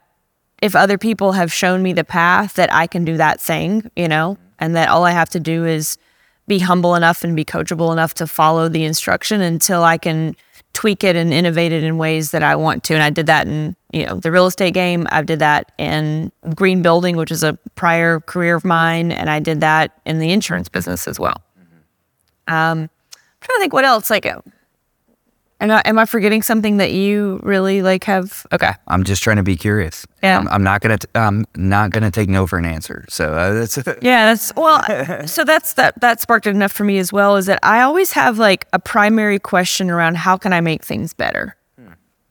[0.62, 4.09] if other people have shown me the path that I can do that thing, you
[4.09, 5.99] know, and that all I have to do is
[6.47, 10.37] be humble enough and be coachable enough to follow the instruction until I can
[10.73, 12.95] tweak it and innovate it in ways that I want to.
[12.95, 15.07] And I did that in, you know, the real estate game.
[15.11, 19.40] I did that in green building, which is a prior career of mine, and I
[19.40, 21.42] did that in the insurance business as well.
[22.47, 22.88] Um, I'm
[23.40, 24.11] trying to think what else.
[24.11, 24.27] Like,
[25.61, 28.47] am I, am I forgetting something that you really like have?
[28.53, 28.73] Okay.
[28.88, 30.07] I'm just trying to be curious.
[30.23, 30.38] Yeah.
[30.38, 30.99] I'm, I'm not gonna.
[30.99, 33.05] T- I'm not gonna take no for an answer.
[33.09, 33.77] So uh, that's.
[34.03, 35.27] Yeah, that's well.
[35.27, 36.01] so that's that.
[36.01, 37.37] That sparked enough for me as well.
[37.37, 41.14] Is that I always have like a primary question around how can I make things
[41.14, 41.57] better,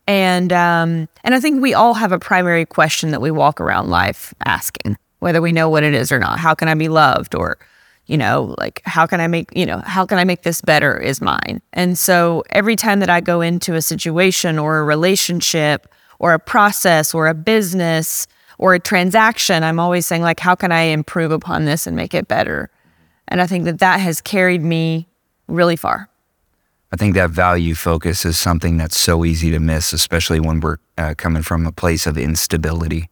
[0.06, 3.90] and um, and I think we all have a primary question that we walk around
[3.90, 6.38] life asking, whether we know what it is or not.
[6.38, 7.58] How can I be loved, or
[8.06, 10.96] you know, like how can I make, you know, how can I make this better
[10.96, 11.60] is mine.
[11.72, 15.88] And so every time that I go into a situation or a relationship
[16.18, 18.26] or a process or a business
[18.58, 22.14] or a transaction, I'm always saying like how can I improve upon this and make
[22.14, 22.70] it better?
[23.28, 25.08] And I think that that has carried me
[25.48, 26.08] really far.
[26.92, 30.76] I think that value focus is something that's so easy to miss, especially when we're
[30.96, 33.10] uh, coming from a place of instability.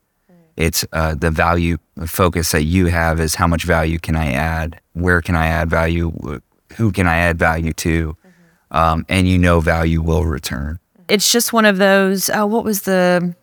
[0.57, 4.81] It's uh, the value focus that you have is how much value can I add?
[4.95, 6.41] Where can I add value?
[6.77, 8.17] Who can I add value to?
[8.17, 8.77] Mm-hmm.
[8.77, 10.79] Um, and you know value will return.
[11.09, 12.31] It's just one of those.
[12.31, 13.35] Uh, what was the?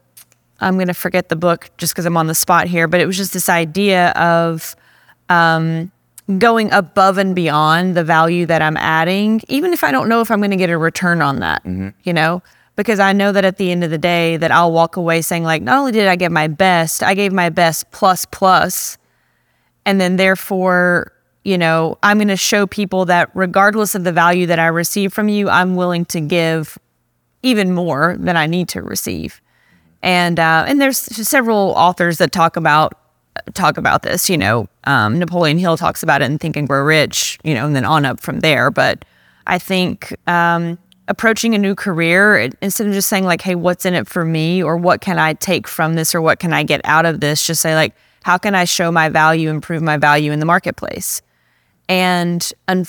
[0.60, 3.06] I'm going to forget the book just because I'm on the spot here, but it
[3.06, 4.76] was just this idea of
[5.30, 5.92] um,
[6.38, 10.30] going above and beyond the value that I'm adding, even if I don't know if
[10.30, 11.64] I'm going to get a return on that.
[11.64, 11.90] Mm-hmm.
[12.04, 12.42] You know
[12.78, 15.44] because I know that at the end of the day that I'll walk away saying
[15.44, 18.98] like not only did I give my best, I gave my best plus plus
[19.86, 21.12] and then therefore,
[21.44, 25.14] you know, I'm going to show people that regardless of the value that I receive
[25.14, 26.78] from you, I'm willing to give
[27.44, 29.42] even more than I need to receive.
[30.04, 32.98] And uh, and there's several authors that talk about
[33.54, 34.30] talk about this.
[34.30, 37.40] You know, um, Napoleon Hill talks about it in Think and Grow Rich.
[37.44, 38.72] You know, and then on up from there.
[38.72, 39.06] But
[39.46, 43.94] I think um, approaching a new career instead of just saying like hey what's in
[43.94, 46.80] it for me or what can i take from this or what can i get
[46.86, 50.32] out of this just say like how can i show my value improve my value
[50.32, 51.22] in the marketplace
[51.92, 52.86] and un-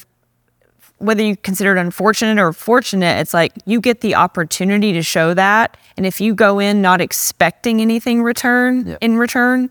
[0.99, 5.35] whether you consider it unfortunate or fortunate it's like you get the opportunity to show
[5.35, 8.99] that and if you go in not expecting anything return yep.
[9.01, 9.69] in return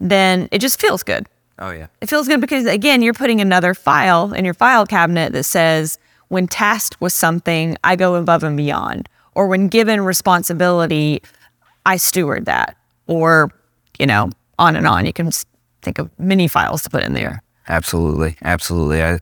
[0.00, 1.26] then it just feels good
[1.58, 5.32] oh yeah it feels good because again you're putting another file in your file cabinet
[5.32, 5.98] that says
[6.34, 9.08] when tasked with something, I go above and beyond.
[9.36, 11.22] Or when given responsibility,
[11.86, 12.76] I steward that.
[13.06, 13.52] Or,
[14.00, 15.06] you know, on and on.
[15.06, 15.30] You can
[15.82, 17.40] think of many files to put in there.
[17.68, 18.36] Absolutely.
[18.42, 19.02] Absolutely.
[19.02, 19.18] I,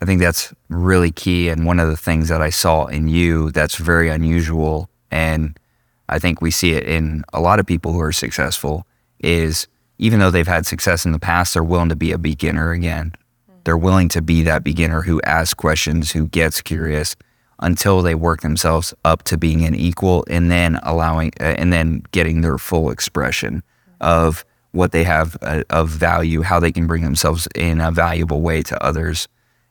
[0.00, 1.48] I think that's really key.
[1.48, 5.58] And one of the things that I saw in you that's very unusual, and
[6.08, 8.86] I think we see it in a lot of people who are successful,
[9.20, 9.66] is
[9.98, 13.12] even though they've had success in the past, they're willing to be a beginner again.
[13.64, 17.16] They're willing to be that beginner who asks questions, who gets curious
[17.60, 22.04] until they work themselves up to being an equal and then allowing uh, and then
[22.12, 23.62] getting their full expression
[24.00, 28.42] of what they have uh, of value, how they can bring themselves in a valuable
[28.42, 29.28] way to others.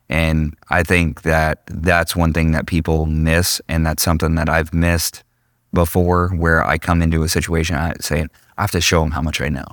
[0.10, 3.62] And I think that that's one thing that people miss.
[3.67, 5.23] And that's something that I've missed
[5.73, 9.21] before where I come into a situation I saying, I have to show them how
[9.21, 9.65] much I know.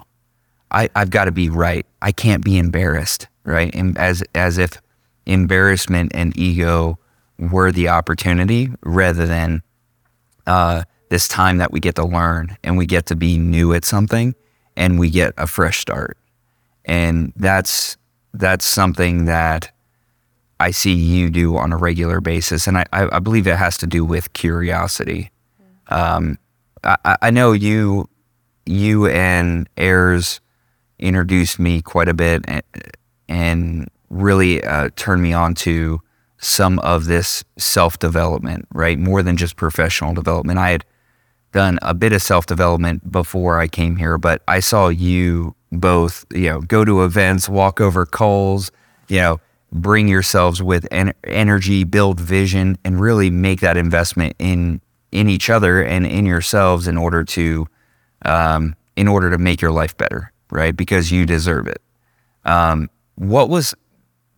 [0.71, 1.87] I, I've got to be right.
[2.03, 3.75] I can't be embarrassed right?
[3.75, 4.81] And as as if
[5.27, 6.99] embarrassment and ego
[7.39, 9.63] were the opportunity rather than
[10.47, 13.85] uh, this time that we get to learn and we get to be new at
[13.85, 14.35] something
[14.77, 16.19] and we get a fresh start.
[16.85, 17.97] And that's
[18.33, 19.71] that's something that
[20.61, 23.87] I see you do on a regular basis, and I, I believe it has to
[23.87, 25.31] do with curiosity.
[25.89, 26.39] Um,
[26.83, 28.09] I, I know you
[28.67, 30.41] you and Ayers
[30.99, 32.61] introduced me quite a bit eh,
[33.29, 36.01] and really uh, turned me on to
[36.39, 38.99] some of this self development, right?
[38.99, 40.59] More than just professional development.
[40.59, 40.85] I had
[41.55, 46.27] done a bit of self development before I came here, but I saw you both,
[46.35, 48.71] you know, go to events, walk over coals,
[49.09, 49.41] you know,
[49.73, 54.81] bring yourselves with en- energy, build vision, and really make that investment in
[55.13, 57.67] in each other and in yourselves in order to
[58.25, 60.77] um, in order to make your life better, right?
[60.77, 61.81] Because you deserve it.
[62.45, 63.75] Um, what was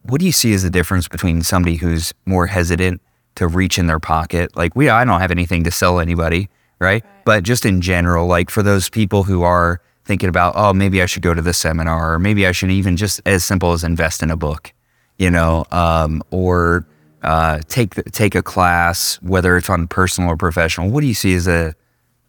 [0.02, 3.00] what do you see as the difference between somebody who's more hesitant
[3.36, 4.54] to reach in their pocket?
[4.54, 7.04] Like we I don't have anything to sell anybody, right?
[7.04, 7.24] right?
[7.24, 11.06] But just in general, like for those people who are thinking about, oh, maybe I
[11.06, 14.22] should go to the seminar, or maybe I should even just as simple as invest
[14.22, 14.72] in a book,
[15.18, 16.86] you know, um, or
[17.22, 20.90] uh, take take a class, whether it's on personal or professional.
[20.90, 21.74] What do you see as a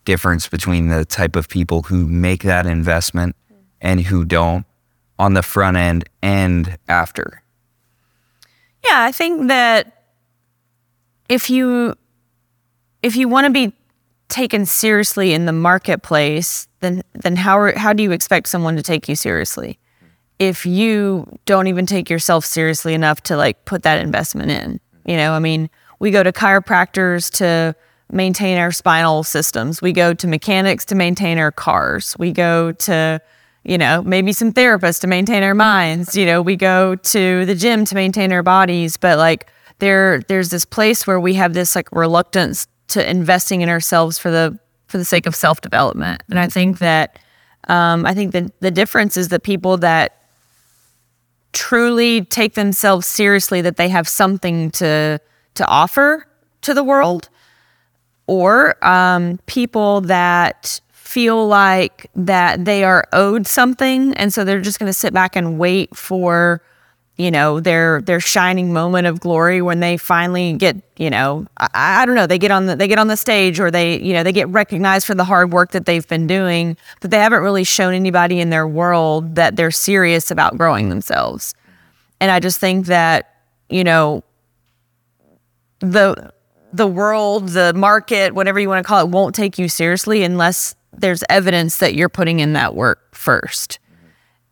[0.05, 3.35] difference between the type of people who make that investment
[3.81, 4.65] and who don't?
[5.19, 7.43] on the front end and after?
[8.85, 10.03] Yeah, I think that
[11.29, 11.95] if you
[13.01, 13.73] if you want to be
[14.29, 18.83] taken seriously in the marketplace, then then how are, how do you expect someone to
[18.83, 19.79] take you seriously?
[20.39, 24.79] If you don't even take yourself seriously enough to like put that investment in.
[25.05, 25.69] You know, I mean,
[25.99, 27.75] we go to chiropractors to
[28.11, 29.81] maintain our spinal systems.
[29.81, 32.15] We go to mechanics to maintain our cars.
[32.19, 33.21] We go to
[33.67, 36.15] you know, maybe some therapists to maintain our minds.
[36.15, 40.49] You know, we go to the gym to maintain our bodies, but like there there's
[40.49, 44.57] this place where we have this like reluctance to investing in ourselves for the
[44.87, 46.23] for the sake of self development.
[46.29, 47.19] And I think that
[47.67, 50.13] um, I think the the difference is that people that
[51.53, 55.19] truly take themselves seriously that they have something to
[55.55, 56.27] to offer
[56.61, 57.29] to the world
[58.27, 64.77] or um, people that feel like that they are owed something and so they're just
[64.77, 66.61] going to sit back and wait for
[67.17, 71.69] you know their their shining moment of glory when they finally get you know I,
[71.73, 74.13] I, don't know they get on the they get on the stage or they you
[74.13, 77.41] know they get recognized for the hard work that they've been doing but they haven't
[77.41, 81.53] really shown anybody in their world that they're serious about growing themselves
[82.19, 83.33] and i just think that
[83.69, 84.23] you know
[85.79, 86.31] the
[86.73, 90.75] the world, the market, whatever you want to call it, won't take you seriously unless
[90.93, 93.79] there's evidence that you're putting in that work first.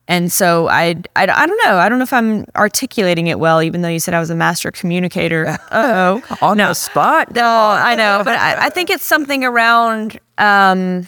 [0.08, 1.78] And so I, I, I don't know.
[1.78, 4.36] I don't know if I'm articulating it well, even though you said I was a
[4.36, 5.58] master communicator.
[5.72, 6.70] Oh, on no.
[6.70, 7.34] the spot.
[7.34, 11.08] No, I know, but I, I think it's something around um,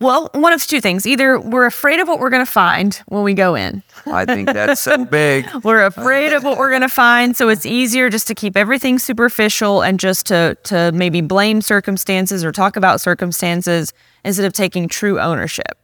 [0.00, 1.06] well, one of two things.
[1.06, 3.82] Either we're afraid of what we're going to find when we go in.
[4.06, 5.46] I think that's so big.
[5.64, 8.98] we're afraid of what we're going to find, so it's easier just to keep everything
[8.98, 13.92] superficial and just to to maybe blame circumstances or talk about circumstances
[14.24, 15.78] instead of taking true ownership.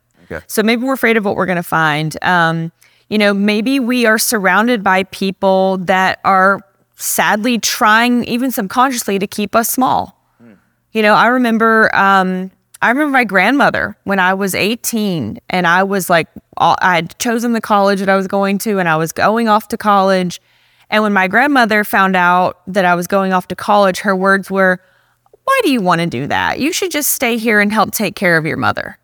[0.46, 2.16] So maybe we're afraid of what we're going to find.
[2.22, 2.72] Um,
[3.08, 6.60] you know, maybe we are surrounded by people that are
[6.96, 10.16] sadly trying, even subconsciously, to keep us small.
[10.38, 10.52] Hmm.
[10.92, 11.94] You know, I remember.
[11.94, 12.52] Um,
[12.82, 17.52] I remember my grandmother when I was 18 and I was like, I had chosen
[17.52, 20.40] the college that I was going to and I was going off to college.
[20.88, 24.50] And when my grandmother found out that I was going off to college, her words
[24.50, 24.80] were,
[25.44, 26.58] Why do you want to do that?
[26.58, 28.98] You should just stay here and help take care of your mother.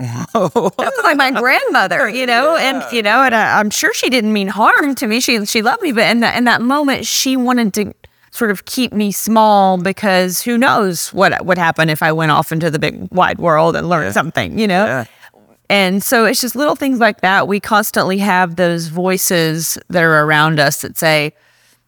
[0.00, 2.82] That was like my grandmother, you know, yeah.
[2.82, 5.20] and you know, and I, am sure she didn't mean harm to me.
[5.20, 7.92] She she loved me, but in that in that moment, she wanted to
[8.30, 12.52] sort of keep me small because who knows what would happen if I went off
[12.52, 14.12] into the big wide world and learned yeah.
[14.12, 14.84] something, you know?
[14.84, 15.04] Yeah.
[15.68, 17.46] And so it's just little things like that.
[17.46, 21.32] We constantly have those voices that are around us that say,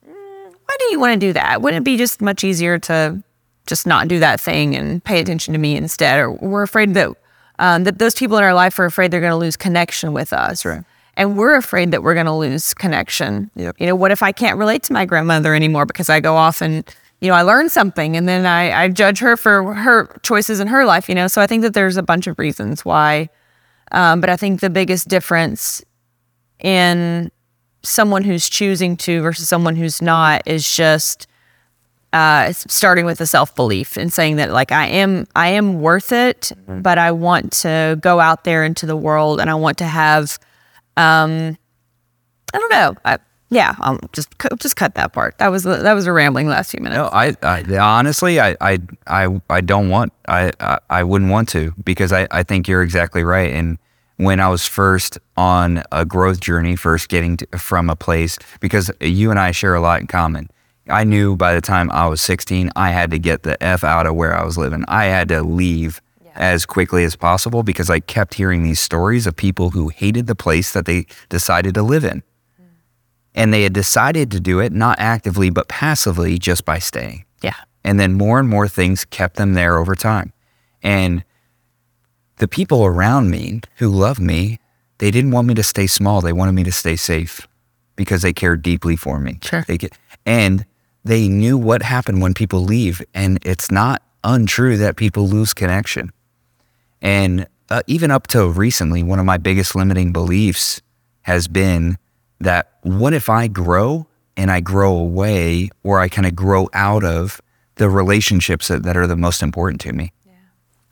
[0.06, 1.62] mm, why do you want to do that?
[1.62, 3.22] Wouldn't it be just much easier to
[3.66, 6.20] just not do that thing and pay attention to me instead?
[6.20, 7.10] Or we're afraid that
[7.58, 10.32] um, that those people in our life are afraid they're going to lose connection with
[10.32, 10.64] us.
[10.64, 10.84] Right
[11.16, 13.50] and we're afraid that we're going to lose connection.
[13.56, 13.76] Yep.
[13.78, 16.62] You know, what if I can't relate to my grandmother anymore because I go off
[16.62, 16.84] and
[17.20, 20.68] you know I learn something and then I, I judge her for her choices in
[20.68, 21.08] her life.
[21.08, 23.28] You know, so I think that there's a bunch of reasons why,
[23.92, 25.84] um, but I think the biggest difference
[26.60, 27.30] in
[27.82, 31.26] someone who's choosing to versus someone who's not is just
[32.12, 36.12] uh, starting with a self belief and saying that like I am I am worth
[36.12, 36.82] it, mm-hmm.
[36.82, 40.38] but I want to go out there into the world and I want to have
[40.96, 41.56] um,
[42.54, 42.94] I don't know.
[43.04, 43.18] I,
[43.52, 45.36] yeah, I'll just just cut that part.
[45.38, 46.96] That was that was a rambling last few minutes.
[46.96, 50.12] No, I, I honestly, I, I, I, I don't want.
[50.26, 53.52] I, I, I wouldn't want to because I, I think you're exactly right.
[53.52, 53.76] And
[54.16, 58.90] when I was first on a growth journey, first getting to, from a place, because
[59.00, 60.48] you and I share a lot in common.
[60.92, 64.06] I knew by the time I was 16, I had to get the f out
[64.06, 64.84] of where I was living.
[64.88, 66.00] I had to leave
[66.34, 70.34] as quickly as possible because I kept hearing these stories of people who hated the
[70.34, 72.22] place that they decided to live in.
[72.60, 72.66] Mm.
[73.34, 77.24] And they had decided to do it not actively, but passively just by staying.
[77.42, 77.56] Yeah.
[77.84, 80.32] And then more and more things kept them there over time.
[80.82, 81.24] And
[82.36, 84.58] the people around me who loved me,
[84.98, 86.20] they didn't want me to stay small.
[86.20, 87.46] They wanted me to stay safe
[87.96, 89.38] because they cared deeply for me.
[89.42, 89.64] Sure.
[90.24, 90.64] And
[91.04, 93.02] they knew what happened when people leave.
[93.14, 96.12] And it's not untrue that people lose connection.
[97.00, 100.80] And uh, even up to recently, one of my biggest limiting beliefs
[101.22, 101.98] has been
[102.40, 107.04] that what if I grow and I grow away or I kind of grow out
[107.04, 107.40] of
[107.76, 110.12] the relationships that, that are the most important to me?
[110.26, 110.32] Yeah.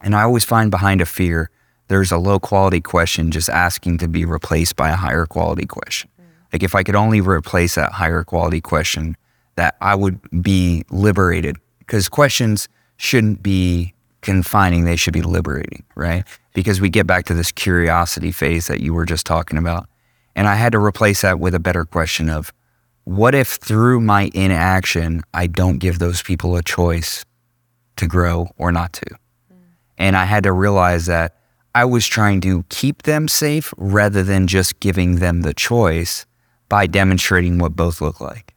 [0.01, 1.51] And I always find behind a fear,
[1.89, 6.09] there's a low quality question just asking to be replaced by a higher quality question.
[6.21, 6.25] Mm.
[6.53, 9.17] Like if I could only replace that higher quality question,
[9.61, 13.93] that I would be liberated because questions shouldn't be
[14.23, 16.25] confining, they should be liberating, right?
[16.55, 19.87] Because we get back to this curiosity phase that you were just talking about.
[20.35, 22.55] And I had to replace that with a better question of
[23.05, 27.27] what if through my inaction, I don't give those people a choice
[27.97, 29.17] to grow or not to?
[29.99, 31.37] And I had to realize that
[31.75, 36.25] I was trying to keep them safe rather than just giving them the choice
[36.71, 38.55] by demonstrating what both look like.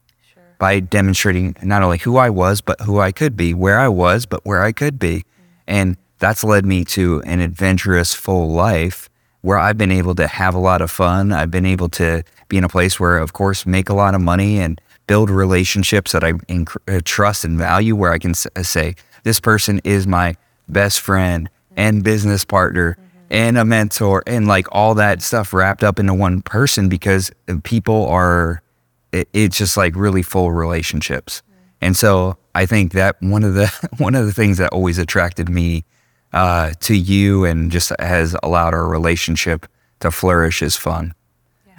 [0.63, 4.25] By demonstrating not only who I was, but who I could be, where I was,
[4.25, 5.25] but where I could be.
[5.67, 9.09] And that's led me to an adventurous, full life
[9.41, 11.33] where I've been able to have a lot of fun.
[11.33, 14.21] I've been able to be in a place where, of course, make a lot of
[14.21, 18.47] money and build relationships that I inc- uh, trust and value, where I can s-
[18.55, 20.37] uh, say, this person is my
[20.69, 22.93] best friend and business partner.
[22.93, 23.33] Mm-hmm.
[23.33, 27.31] and a mentor and like all that stuff wrapped up into one person because
[27.63, 28.62] people are
[29.13, 31.41] it, it's just like really full relationships.
[31.81, 35.49] And so i think that one of the one of the things that always attracted
[35.49, 35.85] me
[36.33, 39.67] uh, to you and just has allowed our relationship
[39.99, 41.13] to flourish is fun.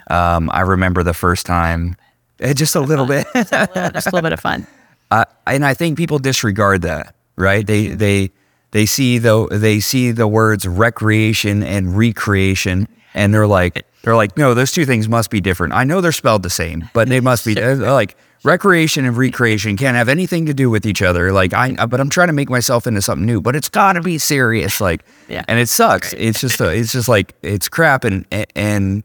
[0.08, 1.96] Um, i remember the first time
[2.40, 3.26] eh, just a little bit.
[3.34, 4.66] Just a little bit of fun.
[5.10, 7.64] Uh, and I think people disregard that, right?
[7.64, 8.32] They they
[8.72, 14.36] they see the they see the words recreation and recreation, and they're like they're like,
[14.36, 15.72] no, those two things must be different.
[15.72, 19.96] I know they're spelled the same, but they must be like recreation and recreation can't
[19.96, 21.32] have anything to do with each other.
[21.32, 24.02] Like I, but I'm trying to make myself into something new, but it's got to
[24.02, 24.80] be serious.
[24.80, 25.44] Like, Yeah.
[25.48, 26.12] and it sucks.
[26.12, 29.02] It's just a, it's just like it's crap, and and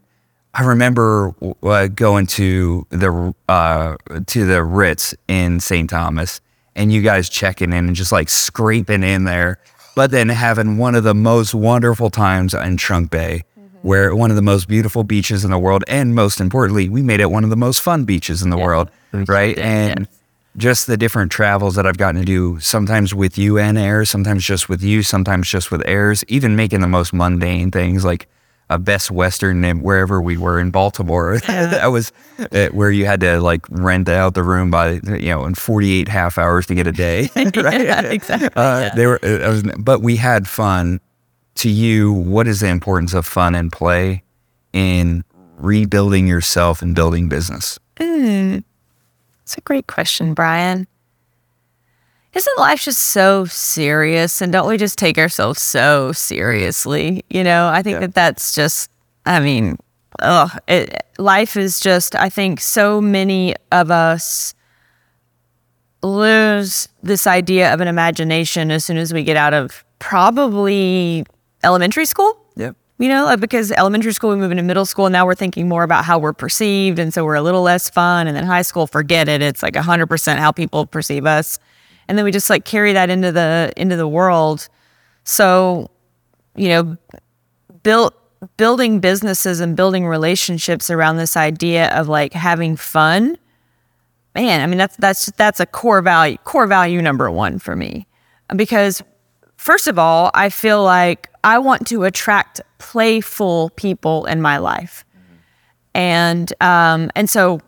[0.54, 1.34] I remember
[1.64, 3.96] uh, going to the uh,
[4.28, 5.90] to the Ritz in St.
[5.90, 6.42] Thomas,
[6.76, 9.60] and you guys checking in and just like scraping in there,
[9.96, 13.44] but then having one of the most wonderful times in Trunk Bay,
[13.82, 17.20] where one of the most beautiful beaches in the world, and most importantly, we made
[17.20, 19.58] it one of the most fun beaches in the world, right?
[19.58, 20.08] and
[20.58, 24.44] just the different travels that I've gotten to do, sometimes with you and Airs, sometimes
[24.44, 28.28] just with you, sometimes just with Airs, even making the most mundane things like
[28.72, 31.38] a Best Western and wherever we were in Baltimore.
[31.48, 32.12] that was
[32.72, 36.38] where you had to like rent out the room by, you know, in 48 half
[36.38, 37.30] hours to get a day.
[37.36, 37.54] right?
[37.56, 38.96] Yeah, exactly, Uh, yeah.
[38.96, 41.00] They were, was, but we had fun.
[41.60, 44.24] To you, what is the importance of fun and play
[44.72, 45.26] in
[45.58, 47.78] rebuilding yourself and building business?
[48.00, 50.88] It's a great question, Brian.
[52.34, 54.42] Isn't life just so serious?
[54.42, 57.26] And don't we just take ourselves so seriously?
[57.30, 58.90] You know, I think that that's just,
[59.26, 59.78] I mean,
[60.20, 64.54] ugh, it, life is just, I think so many of us
[66.02, 71.26] lose this idea of an imagination as soon as we get out of probably
[71.64, 72.76] elementary school Yep.
[72.98, 75.84] you know, because elementary school, we move into middle school, and now we're thinking more
[75.84, 77.00] about how we're perceived.
[77.00, 78.28] And so we're a little less fun.
[78.28, 79.42] And then high school, forget it.
[79.42, 81.58] It's like 100% how people perceive us.
[82.08, 84.68] And then we just like carry that into the into the world.
[85.24, 85.90] So,
[86.56, 86.98] you know,
[87.84, 88.14] built
[88.58, 93.38] building businesses and building relationships around this idea of like having fun
[94.34, 98.08] man i mean that's that's that's a core value core value number one for me
[98.56, 99.04] because
[99.60, 105.06] first of all i feel like i want to attract playful people in my life
[105.94, 107.60] and um and so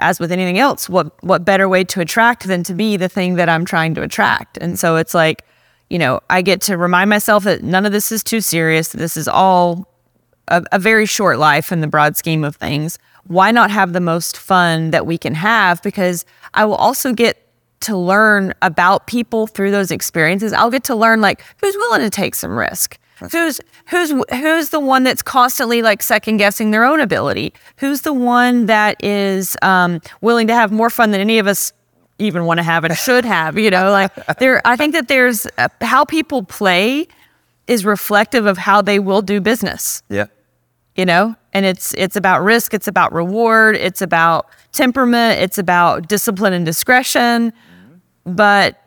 [0.00, 3.34] as with anything else what what better way to attract than to be the thing
[3.34, 5.44] that i'm trying to attract and so it's like
[5.90, 9.16] you know i get to remind myself that none of this is too serious this
[9.16, 9.88] is all
[10.48, 12.98] a, a very short life in the broad scheme of things.
[13.26, 15.82] Why not have the most fun that we can have?
[15.82, 16.24] Because
[16.54, 17.41] I will also get
[17.82, 20.52] to learn about people through those experiences.
[20.52, 22.98] I'll get to learn like who's willing to take some risk.
[23.30, 27.52] Who's who's who's the one that's constantly like second guessing their own ability?
[27.76, 31.72] Who's the one that is um, willing to have more fun than any of us
[32.18, 33.56] even want to have and should have?
[33.58, 34.60] You know, like there.
[34.64, 37.06] I think that there's uh, how people play
[37.68, 40.26] is reflective of how they will do business Yeah.
[40.96, 46.08] you know and it's it's about risk it's about reward it's about temperament it's about
[46.08, 47.52] discipline and discretion
[48.24, 48.78] but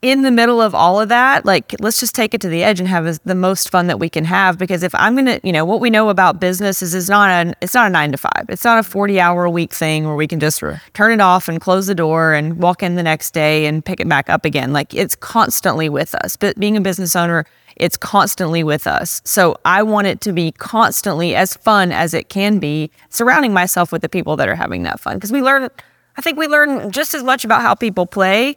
[0.00, 2.78] in the middle of all of that like let's just take it to the edge
[2.78, 4.56] and have the most fun that we can have.
[4.56, 7.52] Because if i'm gonna you know what we know about business is it's not a
[7.60, 8.46] it's not a nine to five.
[8.48, 10.62] It's not a 40 hour a week thing where we can just
[10.94, 13.98] turn it off and close the door and walk in the next day and pick
[13.98, 14.72] it back up again.
[14.72, 16.36] Like it's constantly with us.
[16.36, 17.44] But being a business owner
[17.78, 19.22] it's constantly with us.
[19.24, 23.92] So I want it to be constantly as fun as it can be, surrounding myself
[23.92, 25.14] with the people that are having that fun.
[25.14, 25.68] Because we learn,
[26.16, 28.56] I think we learn just as much about how people play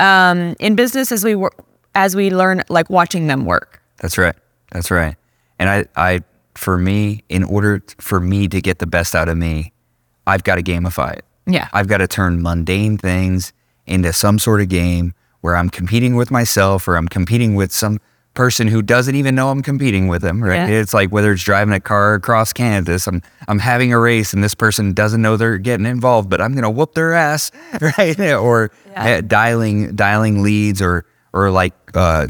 [0.00, 3.82] um, in business as we work, as we learn like watching them work.
[3.98, 4.36] That's right.
[4.72, 5.16] That's right.
[5.58, 6.20] And I, I,
[6.54, 9.72] for me, in order for me to get the best out of me,
[10.26, 11.24] I've got to gamify it.
[11.46, 11.68] Yeah.
[11.72, 13.52] I've got to turn mundane things
[13.86, 18.00] into some sort of game where I'm competing with myself or I'm competing with some
[18.38, 20.68] person who doesn't even know I'm competing with them, right?
[20.70, 20.80] Yeah.
[20.80, 24.42] It's like whether it's driving a car across Kansas, I'm I'm having a race and
[24.44, 27.50] this person doesn't know they're getting involved, but I'm gonna whoop their ass,
[27.98, 28.18] right?
[28.20, 29.16] Or Yeah.
[29.16, 32.28] uh, dialing dialing leads or or like uh,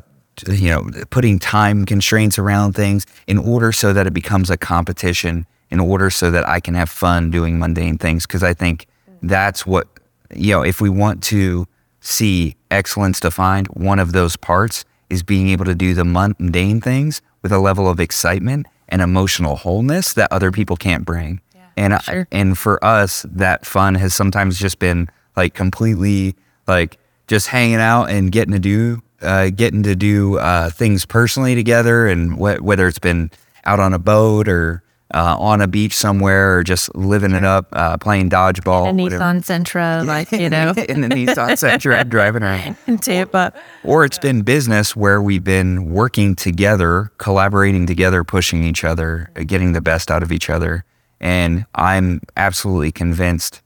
[0.49, 5.47] you know putting time constraints around things in order so that it becomes a competition
[5.71, 8.87] in order so that I can have fun doing mundane things because I think
[9.23, 9.87] that's what
[10.35, 11.67] you know if we want to
[12.01, 17.23] see excellence defined one of those parts is being able to do the mundane things
[17.43, 21.41] with a level of excitement and emotional wholeness that other people can't bring.
[21.77, 22.01] And I-
[22.33, 26.35] and for us that fun has sometimes just been like completely
[26.67, 26.99] like
[27.29, 32.07] just hanging out and getting to do uh, getting to do uh, things personally together,
[32.07, 33.31] and wh- whether it's been
[33.65, 34.81] out on a boat or
[35.15, 39.43] uh, on a beach somewhere, or just living it up, uh, playing dodgeball, A Nissan
[39.43, 42.77] Sentra, like, you know, in the Nissan Sentra, driving around.
[42.87, 43.53] in Tampa.
[43.85, 49.73] Or it's been business where we've been working together, collaborating together, pushing each other, getting
[49.73, 50.85] the best out of each other.
[51.21, 53.63] And I'm absolutely convinced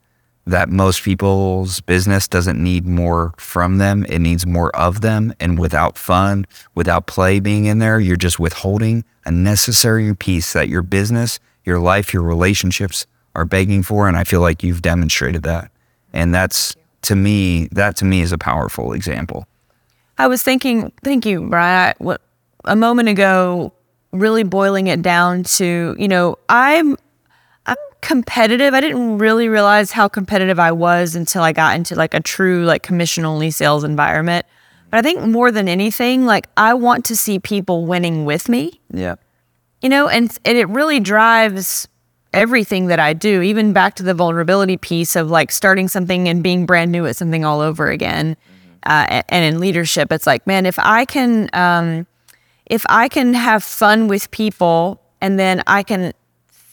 [0.46, 4.04] that most people's business doesn't need more from them.
[4.08, 5.32] It needs more of them.
[5.38, 10.68] And without fun, without play being in there, you're just withholding a necessary piece that
[10.68, 14.08] your business, your life, your relationships are begging for.
[14.08, 15.70] And I feel like you've demonstrated that.
[16.12, 19.46] And that's to me, that to me is a powerful example.
[20.18, 21.90] I was thinking, thank you, Brian.
[21.90, 22.20] I, what,
[22.64, 23.72] a moment ago,
[24.12, 26.96] really boiling it down to, you know, I'm I'm
[28.02, 28.74] competitive.
[28.74, 32.64] I didn't really realize how competitive I was until I got into like a true
[32.64, 34.44] like commission only sales environment.
[34.90, 38.80] But I think more than anything, like I want to see people winning with me.
[38.90, 39.14] Yeah.
[39.80, 41.88] You know, and, and it really drives
[42.34, 46.42] everything that I do, even back to the vulnerability piece of like starting something and
[46.42, 48.36] being brand new at something all over again.
[48.84, 52.06] Uh, and in leadership, it's like, man, if I can, um,
[52.66, 56.12] if I can have fun with people and then I can,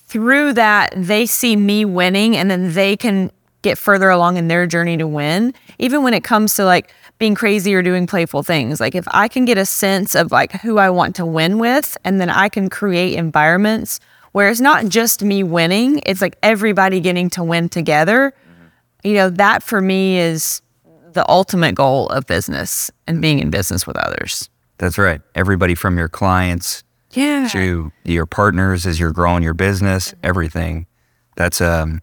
[0.09, 3.31] through that, they see me winning and then they can
[3.61, 5.53] get further along in their journey to win.
[5.77, 9.27] Even when it comes to like being crazy or doing playful things, like if I
[9.27, 12.49] can get a sense of like who I want to win with and then I
[12.49, 13.99] can create environments
[14.31, 18.31] where it's not just me winning, it's like everybody getting to win together.
[18.31, 19.07] Mm-hmm.
[19.07, 20.61] You know, that for me is
[21.13, 24.49] the ultimate goal of business and being in business with others.
[24.79, 25.21] That's right.
[25.35, 27.47] Everybody from your clients Yeah.
[27.51, 30.85] to your partners as you're growing your business, everything.
[31.35, 32.01] That's um,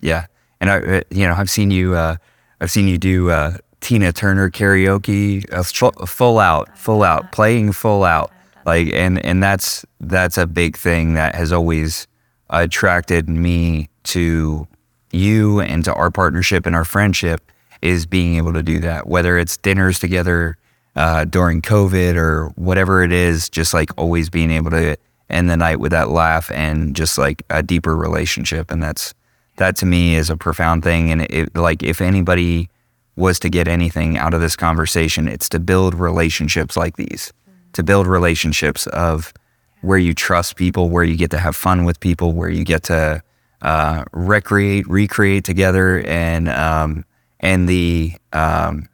[0.00, 0.26] yeah.
[0.60, 2.16] And I, uh, you know, I've seen you, uh,
[2.60, 7.72] I've seen you do uh, Tina Turner karaoke, uh, full, full out, full out, playing
[7.72, 8.32] full out,
[8.66, 12.06] like, and and that's that's a big thing that has always
[12.50, 14.66] attracted me to
[15.12, 17.40] you and to our partnership and our friendship
[17.82, 19.06] is being able to do that.
[19.06, 20.56] Whether it's dinners together
[20.96, 24.96] uh, during COVID or whatever it is, just like always being able to
[25.30, 28.70] end the night with that laugh and just like a deeper relationship.
[28.70, 29.14] And that's
[29.56, 31.10] that to me is a profound thing.
[31.10, 32.68] And it, like if anybody
[33.16, 37.32] was to get anything out of this conversation, it's to build relationships like these,
[37.72, 39.32] to build relationships of
[39.80, 42.84] where you trust people, where you get to have fun with people, where you get
[42.84, 43.22] to
[43.62, 47.04] uh, recreate, recreate together, and um,
[47.40, 48.88] and the um,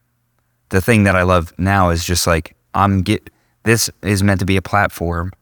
[0.70, 3.30] the thing that I love now is just like I'm get
[3.64, 5.32] this is meant to be a platform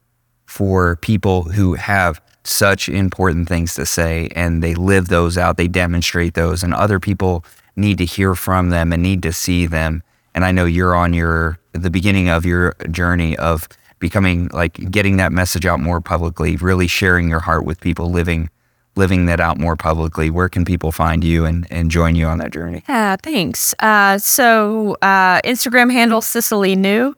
[0.46, 5.68] for people who have such important things to say and they live those out, they
[5.68, 7.44] demonstrate those, and other people
[7.76, 10.02] need to hear from them and need to see them.
[10.34, 13.68] And I know you're on your the beginning of your journey of
[13.98, 18.50] becoming like getting that message out more publicly, really sharing your heart with people, living
[18.94, 20.30] living that out more publicly.
[20.30, 22.82] Where can people find you and, and join you on that journey?
[22.88, 23.74] Yeah, thanks.
[23.78, 27.16] Uh, so uh, Instagram handle Cicily New.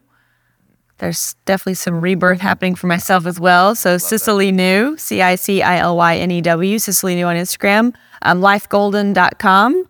[0.98, 3.74] There's definitely some rebirth happening for myself as well.
[3.74, 7.36] So Cicily New, C I C I L Y N E W, Cicily New on
[7.36, 7.94] Instagram.
[8.22, 9.88] Um, lifegolden.com.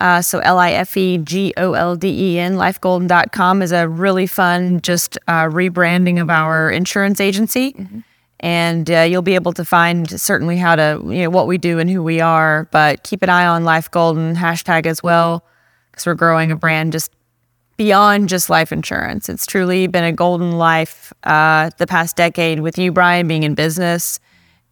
[0.00, 3.88] Uh, so L I F E G O L D E N, lifegolden.com is a
[3.88, 7.74] really fun just uh, rebranding of our insurance agency.
[8.44, 11.78] And uh, you'll be able to find certainly how to, you know, what we do
[11.78, 12.68] and who we are.
[12.72, 15.46] But keep an eye on Life Golden hashtag as well,
[15.90, 17.10] because we're growing a brand just
[17.78, 19.30] beyond just life insurance.
[19.30, 23.54] It's truly been a golden life uh, the past decade with you, Brian, being in
[23.54, 24.20] business.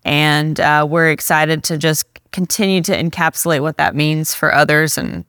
[0.04, 5.24] And uh, we're excited to just continue to encapsulate what that means for others and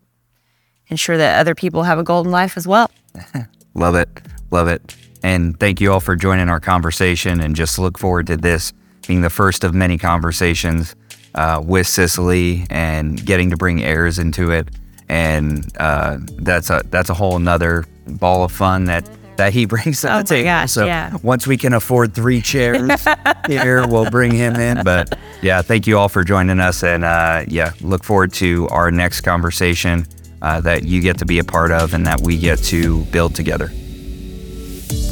[0.89, 2.91] ensure that other people have a golden life as well.
[3.73, 4.09] Love it.
[4.51, 4.97] Love it.
[5.23, 8.73] And thank you all for joining our conversation and just look forward to this
[9.07, 10.95] being the first of many conversations
[11.35, 14.67] uh, with Cicily and getting to bring airs into it.
[15.09, 20.01] And uh, that's a that's a whole nother ball of fun that that he brings
[20.01, 20.43] to Oh the my table.
[20.45, 21.17] gosh, so yeah.
[21.23, 23.05] once we can afford three chairs
[23.47, 24.83] here, we'll bring him in.
[24.83, 28.91] But yeah, thank you all for joining us, and uh, yeah, look forward to our
[28.91, 30.05] next conversation
[30.41, 33.35] uh, that you get to be a part of and that we get to build
[33.35, 33.71] together.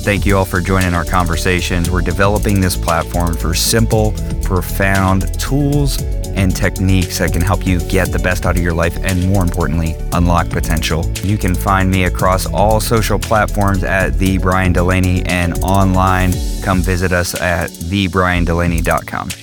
[0.03, 1.91] Thank you all for joining our conversations.
[1.91, 6.01] We're developing this platform for simple, profound tools
[6.35, 9.43] and techniques that can help you get the best out of your life and, more
[9.43, 11.07] importantly, unlock potential.
[11.23, 16.33] You can find me across all social platforms at The Brian Delaney and online.
[16.63, 19.40] Come visit us at thebriandelaney.com.